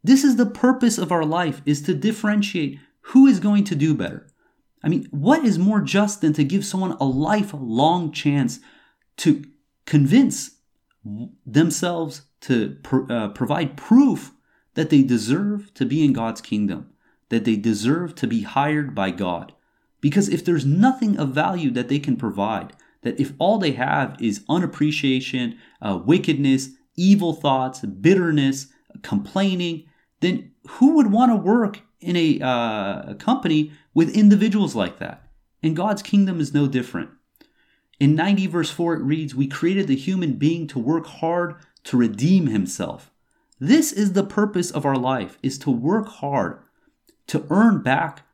This 0.04 0.22
is 0.22 0.36
the 0.36 0.46
purpose 0.46 0.96
of 0.96 1.10
our 1.10 1.24
life 1.24 1.60
is 1.66 1.82
to 1.82 1.92
differentiate 1.94 2.78
who 3.08 3.26
is 3.26 3.40
going 3.40 3.64
to 3.64 3.74
do 3.74 3.92
better. 3.92 4.28
I 4.80 4.88
mean, 4.88 5.08
what 5.10 5.44
is 5.44 5.58
more 5.58 5.80
just 5.80 6.20
than 6.20 6.34
to 6.34 6.44
give 6.44 6.64
someone 6.64 6.96
a 7.00 7.04
lifelong 7.04 8.12
chance 8.12 8.60
to 9.16 9.44
convince 9.86 10.52
themselves 11.44 12.22
to 12.42 12.76
uh, 13.10 13.30
provide 13.30 13.76
proof 13.76 14.30
that 14.74 14.90
they 14.90 15.02
deserve 15.02 15.72
to 15.74 15.84
be 15.84 16.04
in 16.04 16.12
God's 16.12 16.40
kingdom, 16.40 16.90
that 17.28 17.44
they 17.44 17.56
deserve 17.56 18.14
to 18.16 18.26
be 18.26 18.42
hired 18.42 18.94
by 18.94 19.10
God. 19.10 19.52
Because 20.00 20.28
if 20.28 20.44
there's 20.44 20.66
nothing 20.66 21.16
of 21.16 21.30
value 21.30 21.70
that 21.70 21.88
they 21.88 21.98
can 21.98 22.16
provide, 22.16 22.74
that 23.02 23.18
if 23.18 23.32
all 23.38 23.58
they 23.58 23.72
have 23.72 24.16
is 24.20 24.44
unappreciation, 24.48 25.58
uh, 25.80 25.98
wickedness, 26.04 26.70
evil 26.96 27.32
thoughts, 27.32 27.80
bitterness, 27.80 28.66
complaining, 29.02 29.84
then 30.20 30.52
who 30.68 30.96
would 30.96 31.10
want 31.10 31.30
to 31.32 31.36
work 31.36 31.80
in 32.00 32.16
a, 32.16 32.40
uh, 32.40 33.12
a 33.12 33.16
company 33.18 33.72
with 33.94 34.16
individuals 34.16 34.74
like 34.74 34.98
that? 34.98 35.28
And 35.62 35.76
God's 35.76 36.02
kingdom 36.02 36.40
is 36.40 36.52
no 36.52 36.66
different. 36.66 37.10
In 38.00 38.14
90 38.14 38.48
verse 38.48 38.70
4, 38.70 38.96
it 38.96 39.02
reads, 39.02 39.34
We 39.34 39.46
created 39.46 39.86
the 39.86 39.96
human 39.96 40.34
being 40.34 40.66
to 40.68 40.78
work 40.78 41.06
hard 41.06 41.54
to 41.84 41.96
redeem 41.96 42.48
himself. 42.48 43.10
This 43.58 43.92
is 43.92 44.12
the 44.12 44.24
purpose 44.24 44.70
of 44.70 44.84
our 44.84 44.96
life, 44.96 45.38
is 45.42 45.58
to 45.58 45.70
work 45.70 46.08
hard 46.08 46.58
to 47.26 47.46
earn 47.50 47.82
back 47.82 48.26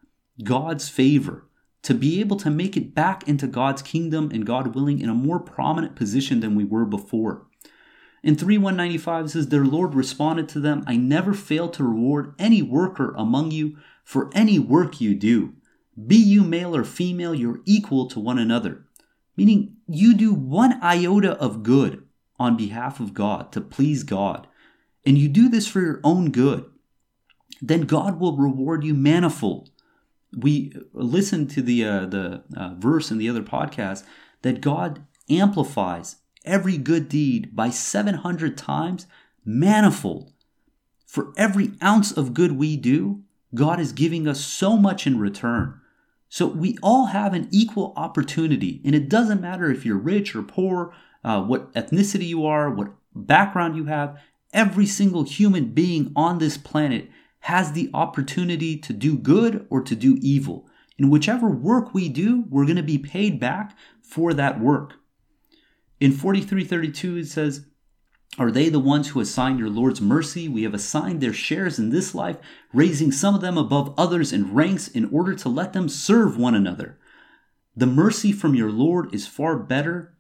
God's 0.43 0.89
favor, 0.89 1.47
to 1.83 1.95
be 1.95 2.21
able 2.21 2.37
to 2.39 2.51
make 2.51 2.77
it 2.77 2.95
back 2.95 3.27
into 3.29 3.47
God's 3.47 3.83
kingdom 3.83 4.31
and 4.33 4.47
God 4.47 4.75
willing 4.75 5.01
in 5.01 5.09
a 5.09 5.15
more 5.15 5.39
prominent 5.39 5.97
position 5.97 6.41
than 6.41 6.55
we 6.55 6.65
were 6.65 6.85
before. 6.85 7.47
In 8.23 8.37
3195 8.37 9.31
says, 9.31 9.49
Their 9.49 9.65
Lord 9.65 9.95
responded 9.95 10.49
to 10.51 10.61
them, 10.61 10.85
I 10.87 10.97
never 10.97 11.33
fail 11.33 11.69
to 11.71 11.85
reward 11.85 12.35
any 12.39 12.61
worker 12.61 13.15
among 13.17 13.51
you 13.51 13.79
for 14.05 14.31
any 14.35 14.59
work 14.59 15.01
you 15.01 15.15
do. 15.15 15.55
Be 16.07 16.17
you 16.17 16.43
male 16.43 16.77
or 16.77 16.85
female, 16.85 17.35
you're 17.35 17.61
equal 17.65 18.09
to 18.09 18.21
one 18.21 18.39
another. 18.39 18.85
Meaning, 19.37 19.77
you 19.87 20.15
do 20.15 20.35
one 20.35 20.83
iota 20.83 21.33
of 21.39 21.63
good 21.63 22.07
on 22.39 22.57
behalf 22.57 23.01
of 23.01 23.15
God 23.15 23.53
to 23.53 23.61
please 23.61 24.03
God, 24.03 24.47
and 25.05 25.19
you 25.19 25.29
do 25.29 25.49
this 25.49 25.67
for 25.67 25.81
your 25.81 26.01
own 26.05 26.31
good. 26.31 26.65
Then 27.63 27.83
God 27.83 28.19
will 28.19 28.37
reward 28.37 28.85
you 28.85 28.95
manifold 28.95 29.71
we 30.37 30.73
listened 30.93 31.51
to 31.51 31.63
the 31.63 31.85
uh, 31.85 32.07
the 32.07 32.45
uh, 32.57 32.75
verse 32.79 33.11
in 33.11 33.19
the 33.19 33.29
other 33.29 33.43
podcast 33.43 34.05
that 34.43 34.61
God 34.61 35.05
amplifies 35.29 36.17
every 36.45 36.79
good 36.79 37.09
deed 37.09 37.55
by 37.55 37.71
700 37.71 38.57
times 38.57 39.07
manifold. 39.45 40.33
For 41.07 41.33
every 41.37 41.73
ounce 41.83 42.13
of 42.13 42.35
good 42.35 42.53
we 42.53 42.77
do, 42.77 43.23
God 43.55 43.81
is 43.81 43.93
giving 43.93 44.29
us 44.29 44.41
so 44.41 44.77
much 44.77 45.07
in 45.07 45.19
return. 45.19 45.81
So 46.29 46.47
we 46.47 46.79
all 46.83 47.07
have 47.07 47.35
an 47.35 47.49
equal 47.51 47.93
opportunity, 47.97 48.81
and 48.85 48.95
it 48.95 49.09
doesn't 49.09 49.41
matter 49.41 49.71
if 49.71 49.85
you're 49.85 49.99
rich 49.99 50.37
or 50.37 50.43
poor, 50.43 50.95
uh, 51.25 51.43
what 51.43 51.73
ethnicity 51.75 52.27
you 52.27 52.47
are, 52.47 52.71
what 52.71 52.93
background 53.15 53.77
you 53.77 53.87
have. 53.87 54.17
Every 54.53 54.87
single 54.87 55.23
human 55.23 55.67
being 55.67 56.13
on 56.17 56.39
this 56.39 56.57
planet 56.57 57.09
has 57.41 57.73
the 57.73 57.91
opportunity 57.95 58.77
to 58.77 58.93
do 58.93 59.17
good 59.17 59.67
or 59.71 59.81
to 59.83 59.95
do 59.95 60.19
evil. 60.21 60.69
In 60.99 61.09
whichever 61.09 61.49
work 61.49 61.95
we 61.95 62.09
do, 62.09 62.45
we're 62.51 62.67
going 62.67 62.77
to 62.77 62.83
be 62.83 62.99
paid 62.99 63.41
back 63.41 63.77
for 64.03 64.35
that 64.35 64.61
work. 64.61 64.95
In 66.01 66.13
4332, 66.13 67.17
it 67.19 67.27
says, 67.27 67.67
Are 68.39 68.51
they 68.51 68.69
the 68.69 68.81
ones 68.81 69.09
who 69.09 69.21
assign 69.21 69.57
your 69.57 69.71
Lord's 69.71 70.01
mercy? 70.01 70.49
We 70.49 70.65
have 70.65 70.75
assigned 70.75 71.21
their 71.21 71.33
shares 71.33 71.79
in 71.79 71.91
this 71.91 72.15
life, 72.15 72.37
raising 72.73 73.13
some 73.13 73.35
of 73.35 73.41
them 73.41 73.57
above 73.57 73.95
others 73.97 74.33
in 74.33 74.53
ranks 74.53 74.89
in 74.89 75.07
order 75.07 75.35
to 75.35 75.49
let 75.49 75.73
them 75.73 75.89
serve 75.89 76.37
one 76.37 76.55
another. 76.55 76.99
The 77.77 77.87
mercy 77.87 78.33
from 78.33 78.55
your 78.55 78.71
Lord 78.71 79.15
is 79.15 79.27
far 79.27 79.57
better 79.57 80.15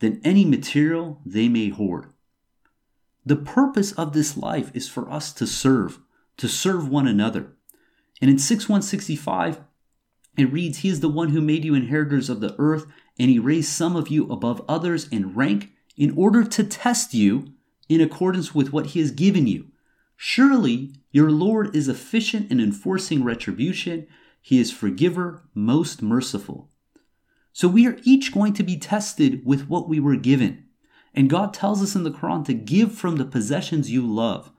than 0.00 0.20
any 0.24 0.44
material 0.44 1.20
they 1.24 1.48
may 1.48 1.68
hoard. 1.68 2.11
The 3.24 3.36
purpose 3.36 3.92
of 3.92 4.12
this 4.12 4.36
life 4.36 4.70
is 4.74 4.88
for 4.88 5.10
us 5.10 5.32
to 5.34 5.46
serve 5.46 6.00
to 6.38 6.48
serve 6.48 6.88
one 6.88 7.06
another. 7.06 7.52
And 8.20 8.30
in 8.30 8.38
6165, 8.38 9.60
it 10.36 10.52
reads, 10.52 10.78
He 10.78 10.88
is 10.88 11.00
the 11.00 11.08
one 11.08 11.28
who 11.28 11.40
made 11.40 11.64
you 11.64 11.74
inheritors 11.74 12.30
of 12.30 12.40
the 12.40 12.54
earth, 12.58 12.86
and 13.18 13.30
he 13.30 13.38
raised 13.38 13.68
some 13.68 13.96
of 13.96 14.08
you 14.08 14.30
above 14.30 14.64
others 14.68 15.08
in 15.08 15.34
rank 15.34 15.70
in 15.96 16.16
order 16.16 16.42
to 16.44 16.64
test 16.64 17.14
you 17.14 17.52
in 17.88 18.00
accordance 18.00 18.54
with 18.54 18.72
what 18.72 18.86
he 18.86 19.00
has 19.00 19.10
given 19.10 19.46
you. 19.46 19.66
Surely 20.16 20.94
your 21.10 21.30
Lord 21.30 21.76
is 21.76 21.88
efficient 21.88 22.50
in 22.50 22.60
enforcing 22.60 23.22
retribution. 23.22 24.06
He 24.40 24.58
is 24.58 24.72
forgiver, 24.72 25.42
most 25.54 26.00
merciful. 26.00 26.70
So 27.52 27.68
we 27.68 27.86
are 27.86 27.98
each 28.02 28.32
going 28.32 28.54
to 28.54 28.62
be 28.62 28.78
tested 28.78 29.44
with 29.44 29.68
what 29.68 29.88
we 29.88 30.00
were 30.00 30.16
given. 30.16 30.64
And 31.14 31.28
God 31.28 31.52
tells 31.52 31.82
us 31.82 31.94
in 31.94 32.04
the 32.04 32.10
Quran 32.10 32.44
to 32.46 32.54
give 32.54 32.94
from 32.94 33.16
the 33.16 33.24
possessions 33.24 33.90
you 33.90 34.06
love. 34.06 34.50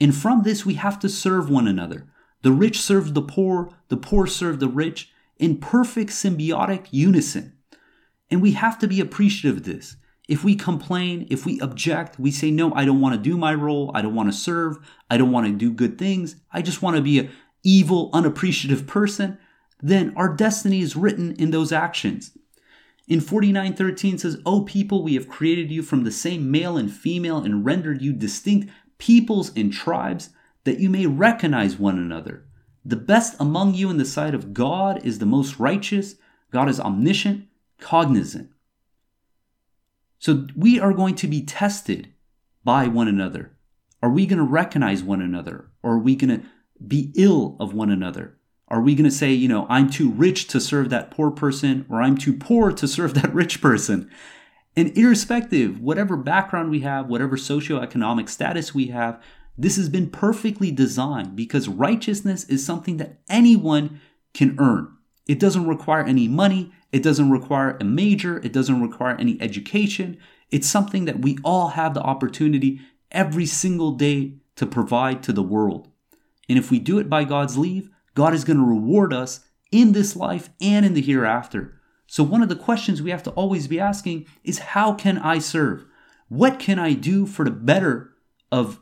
And 0.00 0.14
from 0.14 0.42
this, 0.42 0.66
we 0.66 0.74
have 0.74 0.98
to 1.00 1.08
serve 1.08 1.48
one 1.48 1.66
another. 1.66 2.06
The 2.42 2.52
rich 2.52 2.80
serve 2.80 3.14
the 3.14 3.22
poor, 3.22 3.70
the 3.88 3.96
poor 3.96 4.26
serve 4.26 4.60
the 4.60 4.68
rich 4.68 5.10
in 5.38 5.58
perfect 5.58 6.10
symbiotic 6.10 6.86
unison. 6.90 7.56
And 8.30 8.42
we 8.42 8.52
have 8.52 8.78
to 8.80 8.88
be 8.88 9.00
appreciative 9.00 9.58
of 9.58 9.64
this. 9.64 9.96
If 10.28 10.42
we 10.42 10.54
complain, 10.54 11.26
if 11.30 11.44
we 11.44 11.60
object, 11.60 12.18
we 12.18 12.30
say, 12.30 12.50
no, 12.50 12.72
I 12.74 12.84
don't 12.84 13.00
want 13.00 13.14
to 13.14 13.20
do 13.20 13.36
my 13.36 13.54
role. 13.54 13.90
I 13.94 14.02
don't 14.02 14.14
want 14.14 14.30
to 14.30 14.38
serve. 14.38 14.78
I 15.10 15.16
don't 15.16 15.32
want 15.32 15.46
to 15.46 15.52
do 15.52 15.70
good 15.72 15.98
things. 15.98 16.36
I 16.50 16.62
just 16.62 16.82
want 16.82 16.96
to 16.96 17.02
be 17.02 17.18
an 17.18 17.30
evil, 17.62 18.10
unappreciative 18.12 18.86
person. 18.86 19.38
Then 19.80 20.14
our 20.16 20.34
destiny 20.34 20.80
is 20.80 20.96
written 20.96 21.32
in 21.36 21.50
those 21.50 21.72
actions. 21.72 22.36
In 23.06 23.20
49:13 23.20 24.18
says, 24.18 24.40
"O 24.46 24.62
people, 24.62 25.02
we 25.02 25.14
have 25.14 25.28
created 25.28 25.70
you 25.70 25.82
from 25.82 26.04
the 26.04 26.10
same 26.10 26.50
male 26.50 26.76
and 26.76 26.90
female 26.90 27.38
and 27.38 27.64
rendered 27.64 28.00
you 28.00 28.12
distinct 28.12 28.70
peoples, 28.98 29.52
and 29.54 29.72
tribes, 29.72 30.30
that 30.64 30.80
you 30.80 30.88
may 30.88 31.06
recognize 31.06 31.78
one 31.78 31.98
another. 31.98 32.46
The 32.84 32.96
best 32.96 33.36
among 33.40 33.74
you 33.74 33.90
in 33.90 33.96
the 33.96 34.04
sight 34.04 34.34
of 34.34 34.54
God 34.54 35.04
is 35.04 35.18
the 35.18 35.26
most 35.26 35.58
righteous. 35.58 36.16
God 36.50 36.68
is 36.68 36.80
omniscient, 36.80 37.46
cognizant. 37.78 38.50
So 40.18 40.46
we 40.56 40.80
are 40.80 40.92
going 40.92 41.14
to 41.16 41.28
be 41.28 41.42
tested 41.42 42.14
by 42.62 42.86
one 42.86 43.08
another. 43.08 43.56
Are 44.02 44.10
we 44.10 44.26
going 44.26 44.38
to 44.38 44.44
recognize 44.44 45.02
one 45.02 45.20
another? 45.20 45.70
Or 45.82 45.94
are 45.94 45.98
we 45.98 46.16
going 46.16 46.40
to 46.40 46.46
be 46.86 47.12
ill 47.16 47.56
of 47.60 47.74
one 47.74 47.90
another? 47.90 48.38
Are 48.74 48.80
we 48.80 48.96
going 48.96 49.04
to 49.04 49.10
say, 49.12 49.32
you 49.32 49.46
know, 49.46 49.68
I'm 49.70 49.88
too 49.88 50.10
rich 50.10 50.48
to 50.48 50.60
serve 50.60 50.90
that 50.90 51.12
poor 51.12 51.30
person, 51.30 51.86
or 51.88 52.02
I'm 52.02 52.18
too 52.18 52.32
poor 52.32 52.72
to 52.72 52.88
serve 52.88 53.14
that 53.14 53.32
rich 53.42 53.60
person? 53.60 54.10
And 54.74 54.98
irrespective, 54.98 55.80
whatever 55.80 56.16
background 56.16 56.72
we 56.72 56.80
have, 56.80 57.06
whatever 57.06 57.36
socioeconomic 57.36 58.28
status 58.28 58.74
we 58.74 58.88
have, 58.88 59.22
this 59.56 59.76
has 59.76 59.88
been 59.88 60.10
perfectly 60.10 60.72
designed 60.72 61.36
because 61.36 61.68
righteousness 61.68 62.42
is 62.46 62.66
something 62.66 62.96
that 62.96 63.20
anyone 63.28 64.00
can 64.32 64.56
earn. 64.58 64.92
It 65.28 65.38
doesn't 65.38 65.68
require 65.68 66.02
any 66.02 66.26
money, 66.26 66.72
it 66.90 67.04
doesn't 67.04 67.30
require 67.30 67.76
a 67.80 67.84
major, 67.84 68.38
it 68.38 68.52
doesn't 68.52 68.82
require 68.82 69.14
any 69.20 69.40
education, 69.40 70.18
It's 70.50 70.68
something 70.68 71.04
that 71.04 71.20
we 71.20 71.38
all 71.44 71.68
have 71.68 71.94
the 71.94 72.02
opportunity 72.02 72.80
every 73.12 73.46
single 73.46 73.92
day 73.92 74.34
to 74.56 74.66
provide 74.66 75.22
to 75.22 75.32
the 75.32 75.44
world. 75.44 75.86
And 76.48 76.58
if 76.58 76.72
we 76.72 76.80
do 76.80 76.98
it 76.98 77.08
by 77.08 77.22
God's 77.22 77.56
leave, 77.56 77.88
God 78.14 78.34
is 78.34 78.44
going 78.44 78.58
to 78.58 78.64
reward 78.64 79.12
us 79.12 79.40
in 79.70 79.92
this 79.92 80.14
life 80.14 80.50
and 80.60 80.86
in 80.86 80.94
the 80.94 81.02
hereafter. 81.02 81.80
So, 82.06 82.22
one 82.22 82.42
of 82.42 82.48
the 82.48 82.56
questions 82.56 83.02
we 83.02 83.10
have 83.10 83.22
to 83.24 83.30
always 83.32 83.66
be 83.66 83.80
asking 83.80 84.26
is 84.44 84.58
how 84.58 84.92
can 84.94 85.18
I 85.18 85.38
serve? 85.38 85.84
What 86.28 86.58
can 86.58 86.78
I 86.78 86.92
do 86.92 87.26
for 87.26 87.44
the 87.44 87.50
better 87.50 88.14
of 88.52 88.80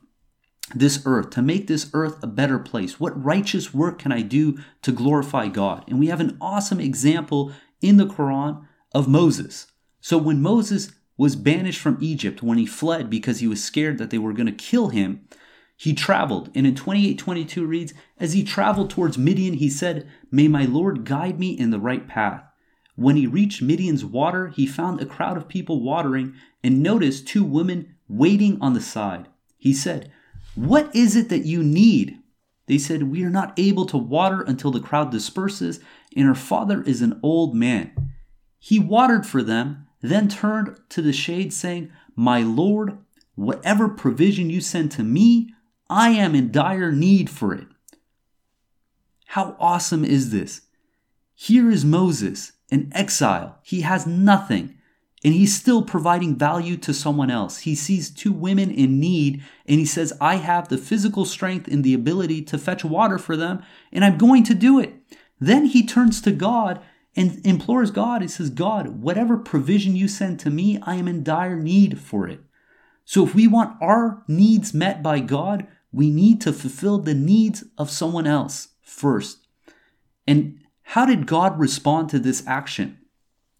this 0.75 1.03
earth, 1.05 1.31
to 1.31 1.43
make 1.43 1.67
this 1.67 1.91
earth 1.93 2.23
a 2.23 2.27
better 2.27 2.59
place? 2.59 2.99
What 2.99 3.23
righteous 3.23 3.75
work 3.75 3.99
can 3.99 4.12
I 4.12 4.23
do 4.23 4.59
to 4.83 4.93
glorify 4.93 5.49
God? 5.49 5.85
And 5.89 5.99
we 5.99 6.09
have 6.09 6.21
an 6.21 6.37
awesome 6.41 6.81
example 6.81 7.53
in 7.81 7.97
the 7.97 8.07
Quran 8.07 8.67
of 8.95 9.09
Moses. 9.09 9.67
So, 10.01 10.19
when 10.19 10.43
Moses 10.43 10.93
was 11.17 11.37
banished 11.37 11.81
from 11.81 11.99
Egypt, 12.01 12.43
when 12.43 12.59
he 12.59 12.67
fled 12.67 13.09
because 13.09 13.41
he 13.41 13.47
was 13.47 13.62
scared 13.62 13.99
that 13.99 14.11
they 14.11 14.19
were 14.19 14.33
going 14.33 14.47
to 14.47 14.53
kill 14.53 14.89
him, 14.89 15.27
he 15.83 15.95
traveled, 15.95 16.49
and 16.55 16.65
in 16.65 16.77
28:22 16.77 17.67
reads, 17.67 17.93
As 18.17 18.35
he 18.35 18.45
traveled 18.45 18.89
towards 18.89 19.19
Midian, 19.19 19.55
he 19.55 19.69
said, 19.69 20.09
May 20.31 20.47
my 20.47 20.65
Lord 20.65 21.05
guide 21.05 21.41
me 21.41 21.59
in 21.59 21.73
the 21.73 21.81
right 21.81 22.07
path. 22.07 22.45
When 22.95 23.17
he 23.17 23.27
reached 23.27 23.61
Midian's 23.61 24.05
water, 24.05 24.51
he 24.51 24.65
found 24.65 25.01
a 25.01 25.07
crowd 25.07 25.37
of 25.37 25.49
people 25.49 25.83
watering 25.83 26.35
and 26.62 26.85
noticed 26.85 27.27
two 27.27 27.43
women 27.43 27.97
waiting 28.09 28.59
on 28.61 28.75
the 28.75 28.81
side. 28.81 29.27
He 29.59 29.73
said, 29.75 30.12
What 30.55 30.95
is 30.95 31.17
it 31.17 31.29
that 31.31 31.47
you 31.47 31.65
need? 31.65 32.17
They 32.67 32.79
said, 32.79 33.11
We 33.11 33.25
are 33.25 33.29
not 33.29 33.53
able 33.57 33.87
to 33.87 33.99
water 33.99 34.41
until 34.43 34.71
the 34.71 34.79
crowd 34.79 35.11
disperses, 35.11 35.81
and 36.17 36.29
our 36.29 36.37
father 36.37 36.83
is 36.83 37.03
an 37.03 37.19
old 37.25 37.57
man. 37.57 38.15
He 38.61 38.79
watered 38.79 39.27
for 39.27 39.43
them, 39.43 39.89
then 40.01 40.29
turned 40.29 40.77
to 40.91 41.03
the 41.03 41.12
shade, 41.12 41.53
saying, 41.53 41.91
My 42.15 42.41
Lord, 42.43 42.99
whatever 43.35 43.89
provision 43.89 44.49
you 44.49 44.61
send 44.61 44.93
to 44.93 45.03
me, 45.03 45.53
I 45.93 46.09
am 46.09 46.35
in 46.35 46.51
dire 46.51 46.91
need 46.91 47.29
for 47.29 47.53
it. 47.55 47.67
How 49.27 49.57
awesome 49.61 50.07
is 50.07 50.31
this? 50.33 50.63
Here 51.35 51.71
is 51.71 51.85
Moses, 51.85 52.53
an 52.71 52.91
exile. 52.95 53.59
He 53.63 53.83
has 53.83 54.07
nothing, 54.07 54.79
and 55.23 55.35
he's 55.35 55.55
still 55.55 55.83
providing 55.83 56.39
value 56.39 56.79
to 56.79 56.95
someone 56.95 57.31
else. 57.31 57.59
He 57.59 57.75
sees 57.75 58.11
two 58.11 58.33
women 58.33 58.71
in 58.71 59.01
need, 59.01 59.43
and 59.67 59.79
he 59.79 59.85
says, 59.85 60.15
I 60.19 60.37
have 60.37 60.69
the 60.69 60.79
physical 60.79 61.27
strength 61.27 61.69
and 61.69 61.85
the 61.85 61.93
ability 61.93 62.41
to 62.45 62.57
fetch 62.57 62.87
water 62.87 63.19
for 63.19 63.37
them, 63.37 63.63
and 63.93 64.03
I'm 64.03 64.17
going 64.17 64.45
to 64.45 64.55
do 64.55 64.81
it. 64.81 64.95
Then 65.39 65.67
he 65.67 65.87
turns 65.87 66.23
to 66.23 66.33
God 66.33 66.81
and 67.15 67.39
implores 67.45 67.91
God. 67.91 68.23
He 68.23 68.29
says, 68.29 68.49
God, 68.49 69.03
whatever 69.03 69.37
provision 69.37 69.95
you 69.95 70.09
send 70.09 70.41
to 70.41 70.49
me, 70.49 70.79
I 70.85 70.95
am 70.95 71.07
in 71.07 71.23
dire 71.23 71.57
need 71.57 72.01
for 72.01 72.27
it. 72.27 72.41
So 73.05 73.27
if 73.27 73.35
we 73.35 73.47
want 73.47 73.77
our 73.83 74.23
needs 74.27 74.73
met 74.73 75.03
by 75.03 75.21
God, 75.21 75.67
we 75.93 76.11
need 76.11 76.41
to 76.41 76.53
fulfill 76.53 76.99
the 76.99 77.15
needs 77.15 77.65
of 77.77 77.91
someone 77.91 78.27
else 78.27 78.69
first. 78.83 79.47
And 80.27 80.61
how 80.83 81.07
did 81.07 81.27
God 81.27 81.59
respond 81.59 82.09
to 82.11 82.19
this 82.19 82.47
action? 82.47 82.99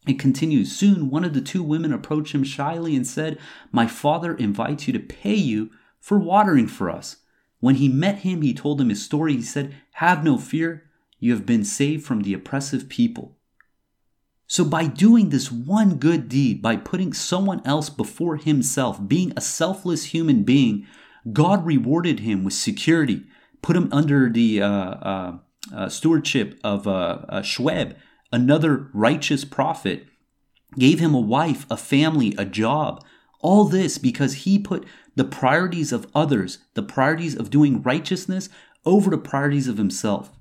It 0.07 0.19
continues 0.19 0.77
Soon 0.77 1.11
one 1.11 1.25
of 1.25 1.35
the 1.35 1.41
two 1.41 1.62
women 1.62 1.93
approached 1.93 2.35
him 2.35 2.45
shyly 2.45 2.97
and 2.97 3.07
said, 3.07 3.39
My 3.71 3.87
father 3.87 4.35
invites 4.35 4.87
you 4.87 4.93
to 4.95 4.99
pay 5.01 5.35
you 5.35 5.71
for 6.01 6.19
watering 6.19 6.67
for 6.67 6.91
us. 6.91 7.18
When 7.61 7.77
he 7.77 7.88
met 7.88 8.18
him, 8.18 8.42
he 8.42 8.53
told 8.53 8.81
him 8.81 8.88
his 8.88 9.05
story. 9.05 9.35
He 9.35 9.42
said, 9.42 9.77
Have 9.92 10.25
no 10.25 10.38
fear, 10.38 10.90
you 11.21 11.33
have 11.33 11.47
been 11.47 11.64
saved 11.64 12.05
from 12.05 12.23
the 12.23 12.35
oppressive 12.35 12.88
people. 12.88 13.37
So, 14.49 14.64
by 14.64 14.87
doing 14.87 15.29
this 15.29 15.53
one 15.53 15.97
good 15.97 16.29
deed, 16.29 16.61
by 16.61 16.77
putting 16.77 17.12
someone 17.12 17.62
else 17.64 17.88
before 17.88 18.37
himself, 18.37 18.99
being 19.07 19.33
a 19.37 19.40
selfless 19.40 20.07
human 20.07 20.42
being, 20.42 20.87
God 21.30 21.64
rewarded 21.64 22.20
him 22.20 22.44
with 22.44 22.54
security, 22.54 23.24
put 23.61 23.76
him 23.76 23.88
under 23.92 24.28
the 24.28 24.62
uh, 24.62 24.68
uh, 24.68 25.38
uh, 25.72 25.88
stewardship 25.88 26.58
of 26.64 26.88
uh, 26.88 27.42
Shuaib, 27.42 27.94
another 28.32 28.88
righteous 28.92 29.44
prophet, 29.44 30.06
gave 30.78 30.98
him 30.98 31.14
a 31.14 31.20
wife, 31.20 31.66
a 31.70 31.76
family, 31.76 32.35
a 32.38 32.44
job. 32.44 33.04
All 33.40 33.64
this 33.64 33.98
because 33.98 34.35
he 34.35 34.58
put 34.58 34.87
the 35.14 35.24
priorities 35.24 35.92
of 35.92 36.06
others, 36.14 36.58
the 36.74 36.82
priorities 36.82 37.37
of 37.37 37.50
doing 37.50 37.82
righteousness, 37.82 38.48
over 38.85 39.11
the 39.11 39.18
priorities 39.18 39.68
of 39.68 39.78
himself. 39.78 40.32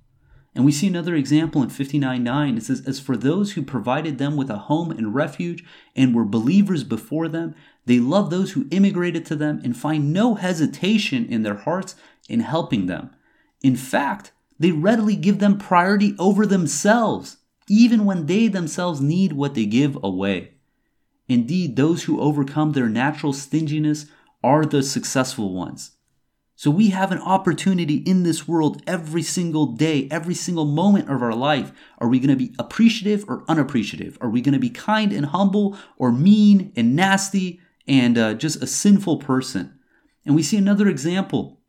And 0.53 0.65
we 0.65 0.71
see 0.71 0.87
another 0.87 1.15
example 1.15 1.63
in 1.63 1.69
59.9. 1.69 2.57
It 2.57 2.63
says, 2.63 2.85
As 2.85 2.99
for 2.99 3.15
those 3.15 3.53
who 3.53 3.61
provided 3.61 4.17
them 4.17 4.35
with 4.35 4.49
a 4.49 4.57
home 4.57 4.91
and 4.91 5.15
refuge 5.15 5.63
and 5.95 6.13
were 6.13 6.25
believers 6.25 6.83
before 6.83 7.27
them, 7.29 7.55
they 7.85 7.99
love 7.99 8.29
those 8.29 8.51
who 8.51 8.67
immigrated 8.71 9.25
to 9.27 9.35
them 9.35 9.59
and 9.63 9.75
find 9.75 10.13
no 10.13 10.35
hesitation 10.35 11.25
in 11.25 11.43
their 11.43 11.55
hearts 11.55 11.95
in 12.29 12.41
helping 12.41 12.85
them. 12.85 13.09
In 13.63 13.75
fact, 13.75 14.31
they 14.59 14.71
readily 14.71 15.15
give 15.15 15.39
them 15.39 15.57
priority 15.57 16.15
over 16.19 16.45
themselves, 16.45 17.37
even 17.67 18.05
when 18.05 18.27
they 18.27 18.47
themselves 18.47 19.01
need 19.01 19.33
what 19.33 19.55
they 19.55 19.65
give 19.65 19.97
away. 20.03 20.51
Indeed, 21.27 21.75
those 21.75 22.03
who 22.03 22.19
overcome 22.19 22.73
their 22.73 22.89
natural 22.89 23.33
stinginess 23.33 24.05
are 24.43 24.65
the 24.65 24.83
successful 24.83 25.53
ones. 25.53 25.91
So 26.55 26.69
we 26.69 26.89
have 26.89 27.11
an 27.11 27.17
opportunity 27.17 27.95
in 27.95 28.21
this 28.21 28.47
world 28.47 28.83
every 28.85 29.23
single 29.23 29.65
day, 29.65 30.07
every 30.11 30.35
single 30.35 30.65
moment 30.65 31.09
of 31.09 31.23
our 31.23 31.33
life. 31.33 31.71
Are 31.97 32.07
we 32.07 32.19
going 32.19 32.29
to 32.29 32.35
be 32.35 32.53
appreciative 32.59 33.25
or 33.27 33.43
unappreciative? 33.47 34.15
Are 34.21 34.29
we 34.29 34.41
going 34.41 34.53
to 34.53 34.59
be 34.59 34.69
kind 34.69 35.11
and 35.11 35.25
humble 35.25 35.75
or 35.97 36.11
mean 36.11 36.71
and 36.75 36.95
nasty 36.95 37.61
and 37.87 38.17
uh, 38.17 38.33
just 38.33 38.61
a 38.61 38.67
sinful 38.67 39.17
person? 39.17 39.79
And 40.25 40.35
we 40.35 40.43
see 40.43 40.57
another 40.57 40.87
example. 40.87 41.61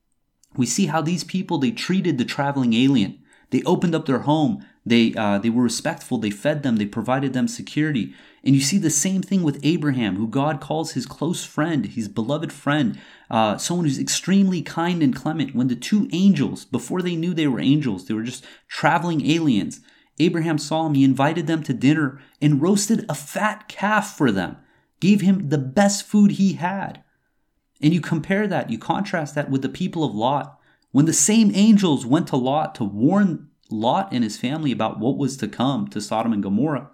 We 0.56 0.66
see 0.66 0.86
how 0.86 1.00
these 1.00 1.24
people 1.24 1.58
they 1.58 1.70
treated 1.70 2.18
the 2.18 2.24
traveling 2.24 2.74
alien. 2.74 3.18
They 3.50 3.62
opened 3.64 3.94
up 3.94 4.06
their 4.06 4.20
home. 4.20 4.64
They 4.84 5.14
uh, 5.14 5.38
they 5.38 5.50
were 5.50 5.62
respectful. 5.62 6.18
They 6.18 6.30
fed 6.30 6.62
them. 6.62 6.76
They 6.76 6.86
provided 6.86 7.32
them 7.32 7.48
security. 7.48 8.14
And 8.44 8.54
you 8.54 8.60
see 8.60 8.78
the 8.78 8.90
same 8.90 9.22
thing 9.22 9.42
with 9.42 9.60
Abraham, 9.62 10.16
who 10.16 10.26
God 10.26 10.60
calls 10.60 10.92
his 10.92 11.06
close 11.06 11.44
friend, 11.44 11.86
his 11.86 12.08
beloved 12.08 12.52
friend, 12.52 12.98
uh, 13.30 13.56
someone 13.56 13.86
who's 13.86 14.00
extremely 14.00 14.62
kind 14.62 15.02
and 15.02 15.14
clement. 15.14 15.54
When 15.54 15.68
the 15.68 15.76
two 15.76 16.08
angels, 16.12 16.64
before 16.64 17.02
they 17.02 17.14
knew 17.14 17.34
they 17.34 17.46
were 17.46 17.60
angels, 17.60 18.06
they 18.06 18.14
were 18.14 18.24
just 18.24 18.44
traveling 18.68 19.24
aliens. 19.24 19.80
Abraham 20.18 20.58
saw 20.58 20.86
him, 20.86 20.94
he 20.94 21.04
invited 21.04 21.46
them 21.46 21.62
to 21.62 21.72
dinner 21.72 22.20
and 22.40 22.60
roasted 22.60 23.06
a 23.08 23.14
fat 23.14 23.68
calf 23.68 24.16
for 24.16 24.30
them, 24.32 24.56
gave 25.02 25.20
him 25.20 25.48
the 25.48 25.58
best 25.58 26.06
food 26.06 26.30
he 26.30 26.52
had. 26.52 27.02
And 27.82 27.92
you 27.92 28.00
compare 28.00 28.46
that, 28.46 28.70
you 28.70 28.78
contrast 28.78 29.34
that 29.34 29.50
with 29.50 29.60
the 29.60 29.68
people 29.68 30.04
of 30.04 30.14
Lot. 30.14 30.60
When 30.92 31.06
the 31.06 31.12
same 31.12 31.50
angels 31.54 32.06
went 32.06 32.28
to 32.28 32.36
Lot 32.36 32.76
to 32.76 32.84
warn 32.84 33.48
Lot 33.68 34.12
and 34.12 34.22
his 34.22 34.36
family 34.36 34.70
about 34.70 35.00
what 35.00 35.18
was 35.18 35.36
to 35.38 35.48
come 35.48 35.88
to 35.88 36.00
Sodom 36.00 36.32
and 36.32 36.40
Gomorrah, 36.40 36.88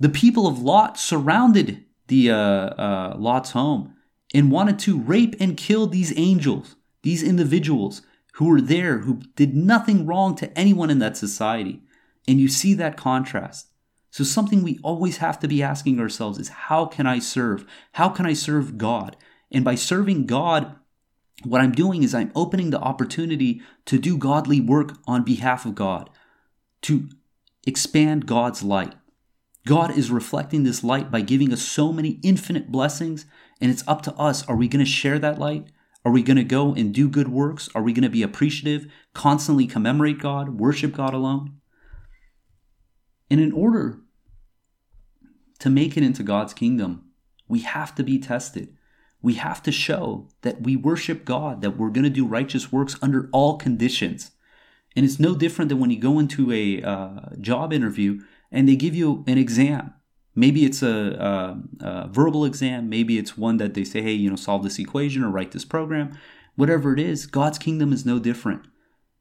the 0.00 0.08
people 0.08 0.48
of 0.48 0.60
Lot 0.60 0.98
surrounded 0.98 1.84
the 2.08 2.32
uh, 2.32 2.34
uh, 2.36 3.16
Lot's 3.16 3.52
home 3.52 3.94
and 4.34 4.50
wanted 4.50 4.80
to 4.80 4.98
rape 4.98 5.36
and 5.38 5.56
kill 5.56 5.86
these 5.86 6.12
angels, 6.18 6.74
these 7.02 7.22
individuals 7.22 8.02
who 8.32 8.46
were 8.46 8.60
there, 8.60 8.98
who 8.98 9.20
did 9.36 9.54
nothing 9.54 10.06
wrong 10.06 10.34
to 10.34 10.58
anyone 10.58 10.90
in 10.90 10.98
that 10.98 11.16
society. 11.16 11.82
And 12.26 12.40
you 12.40 12.48
see 12.48 12.74
that 12.74 12.96
contrast. 12.96 13.68
So, 14.12 14.24
something 14.24 14.62
we 14.62 14.78
always 14.82 15.16
have 15.16 15.40
to 15.40 15.48
be 15.48 15.62
asking 15.62 15.98
ourselves 15.98 16.38
is 16.38 16.50
how 16.50 16.84
can 16.84 17.06
I 17.06 17.18
serve? 17.18 17.64
How 17.92 18.10
can 18.10 18.26
I 18.26 18.34
serve 18.34 18.76
God? 18.76 19.16
And 19.50 19.64
by 19.64 19.74
serving 19.74 20.26
God, 20.26 20.76
what 21.44 21.62
I'm 21.62 21.72
doing 21.72 22.02
is 22.02 22.14
I'm 22.14 22.30
opening 22.34 22.68
the 22.68 22.78
opportunity 22.78 23.62
to 23.86 23.98
do 23.98 24.18
godly 24.18 24.60
work 24.60 24.98
on 25.06 25.24
behalf 25.24 25.64
of 25.64 25.74
God, 25.74 26.10
to 26.82 27.08
expand 27.66 28.26
God's 28.26 28.62
light. 28.62 28.92
God 29.66 29.96
is 29.96 30.10
reflecting 30.10 30.64
this 30.64 30.84
light 30.84 31.10
by 31.10 31.22
giving 31.22 31.50
us 31.50 31.62
so 31.62 31.90
many 31.90 32.20
infinite 32.22 32.70
blessings, 32.70 33.24
and 33.62 33.70
it's 33.70 33.86
up 33.88 34.02
to 34.02 34.14
us. 34.16 34.46
Are 34.46 34.56
we 34.56 34.68
going 34.68 34.84
to 34.84 34.90
share 34.90 35.18
that 35.20 35.38
light? 35.38 35.68
Are 36.04 36.12
we 36.12 36.22
going 36.22 36.36
to 36.36 36.44
go 36.44 36.74
and 36.74 36.92
do 36.92 37.08
good 37.08 37.28
works? 37.28 37.70
Are 37.74 37.82
we 37.82 37.94
going 37.94 38.02
to 38.02 38.10
be 38.10 38.22
appreciative, 38.22 38.92
constantly 39.14 39.66
commemorate 39.66 40.18
God, 40.18 40.60
worship 40.60 40.92
God 40.92 41.14
alone? 41.14 41.60
And 43.30 43.40
in 43.40 43.52
order 43.52 44.01
to 45.62 45.70
make 45.70 45.96
it 45.96 46.02
into 46.02 46.24
God's 46.24 46.52
kingdom, 46.52 47.04
we 47.46 47.60
have 47.60 47.94
to 47.94 48.02
be 48.02 48.18
tested. 48.18 48.76
We 49.22 49.34
have 49.34 49.62
to 49.62 49.70
show 49.70 50.28
that 50.40 50.62
we 50.62 50.74
worship 50.74 51.24
God, 51.24 51.60
that 51.60 51.78
we're 51.78 51.90
going 51.90 52.02
to 52.02 52.10
do 52.10 52.26
righteous 52.26 52.72
works 52.72 52.96
under 53.00 53.28
all 53.30 53.58
conditions. 53.58 54.32
And 54.96 55.04
it's 55.04 55.20
no 55.20 55.36
different 55.36 55.68
than 55.68 55.78
when 55.78 55.90
you 55.92 56.00
go 56.00 56.18
into 56.18 56.50
a 56.50 56.82
uh, 56.82 57.36
job 57.40 57.72
interview 57.72 58.22
and 58.50 58.68
they 58.68 58.74
give 58.74 58.96
you 58.96 59.22
an 59.28 59.38
exam. 59.38 59.94
Maybe 60.34 60.64
it's 60.64 60.82
a, 60.82 60.88
a, 61.80 61.84
a, 61.86 62.08
verbal 62.08 62.44
exam. 62.44 62.88
Maybe 62.88 63.16
it's 63.16 63.38
one 63.38 63.58
that 63.58 63.74
they 63.74 63.84
say, 63.84 64.02
hey, 64.02 64.14
you 64.14 64.28
know, 64.28 64.34
solve 64.34 64.64
this 64.64 64.80
equation 64.80 65.22
or 65.22 65.30
write 65.30 65.52
this 65.52 65.64
program. 65.64 66.18
Whatever 66.56 66.92
it 66.92 66.98
is, 66.98 67.26
God's 67.26 67.58
kingdom 67.58 67.92
is 67.92 68.04
no 68.04 68.18
different. 68.18 68.66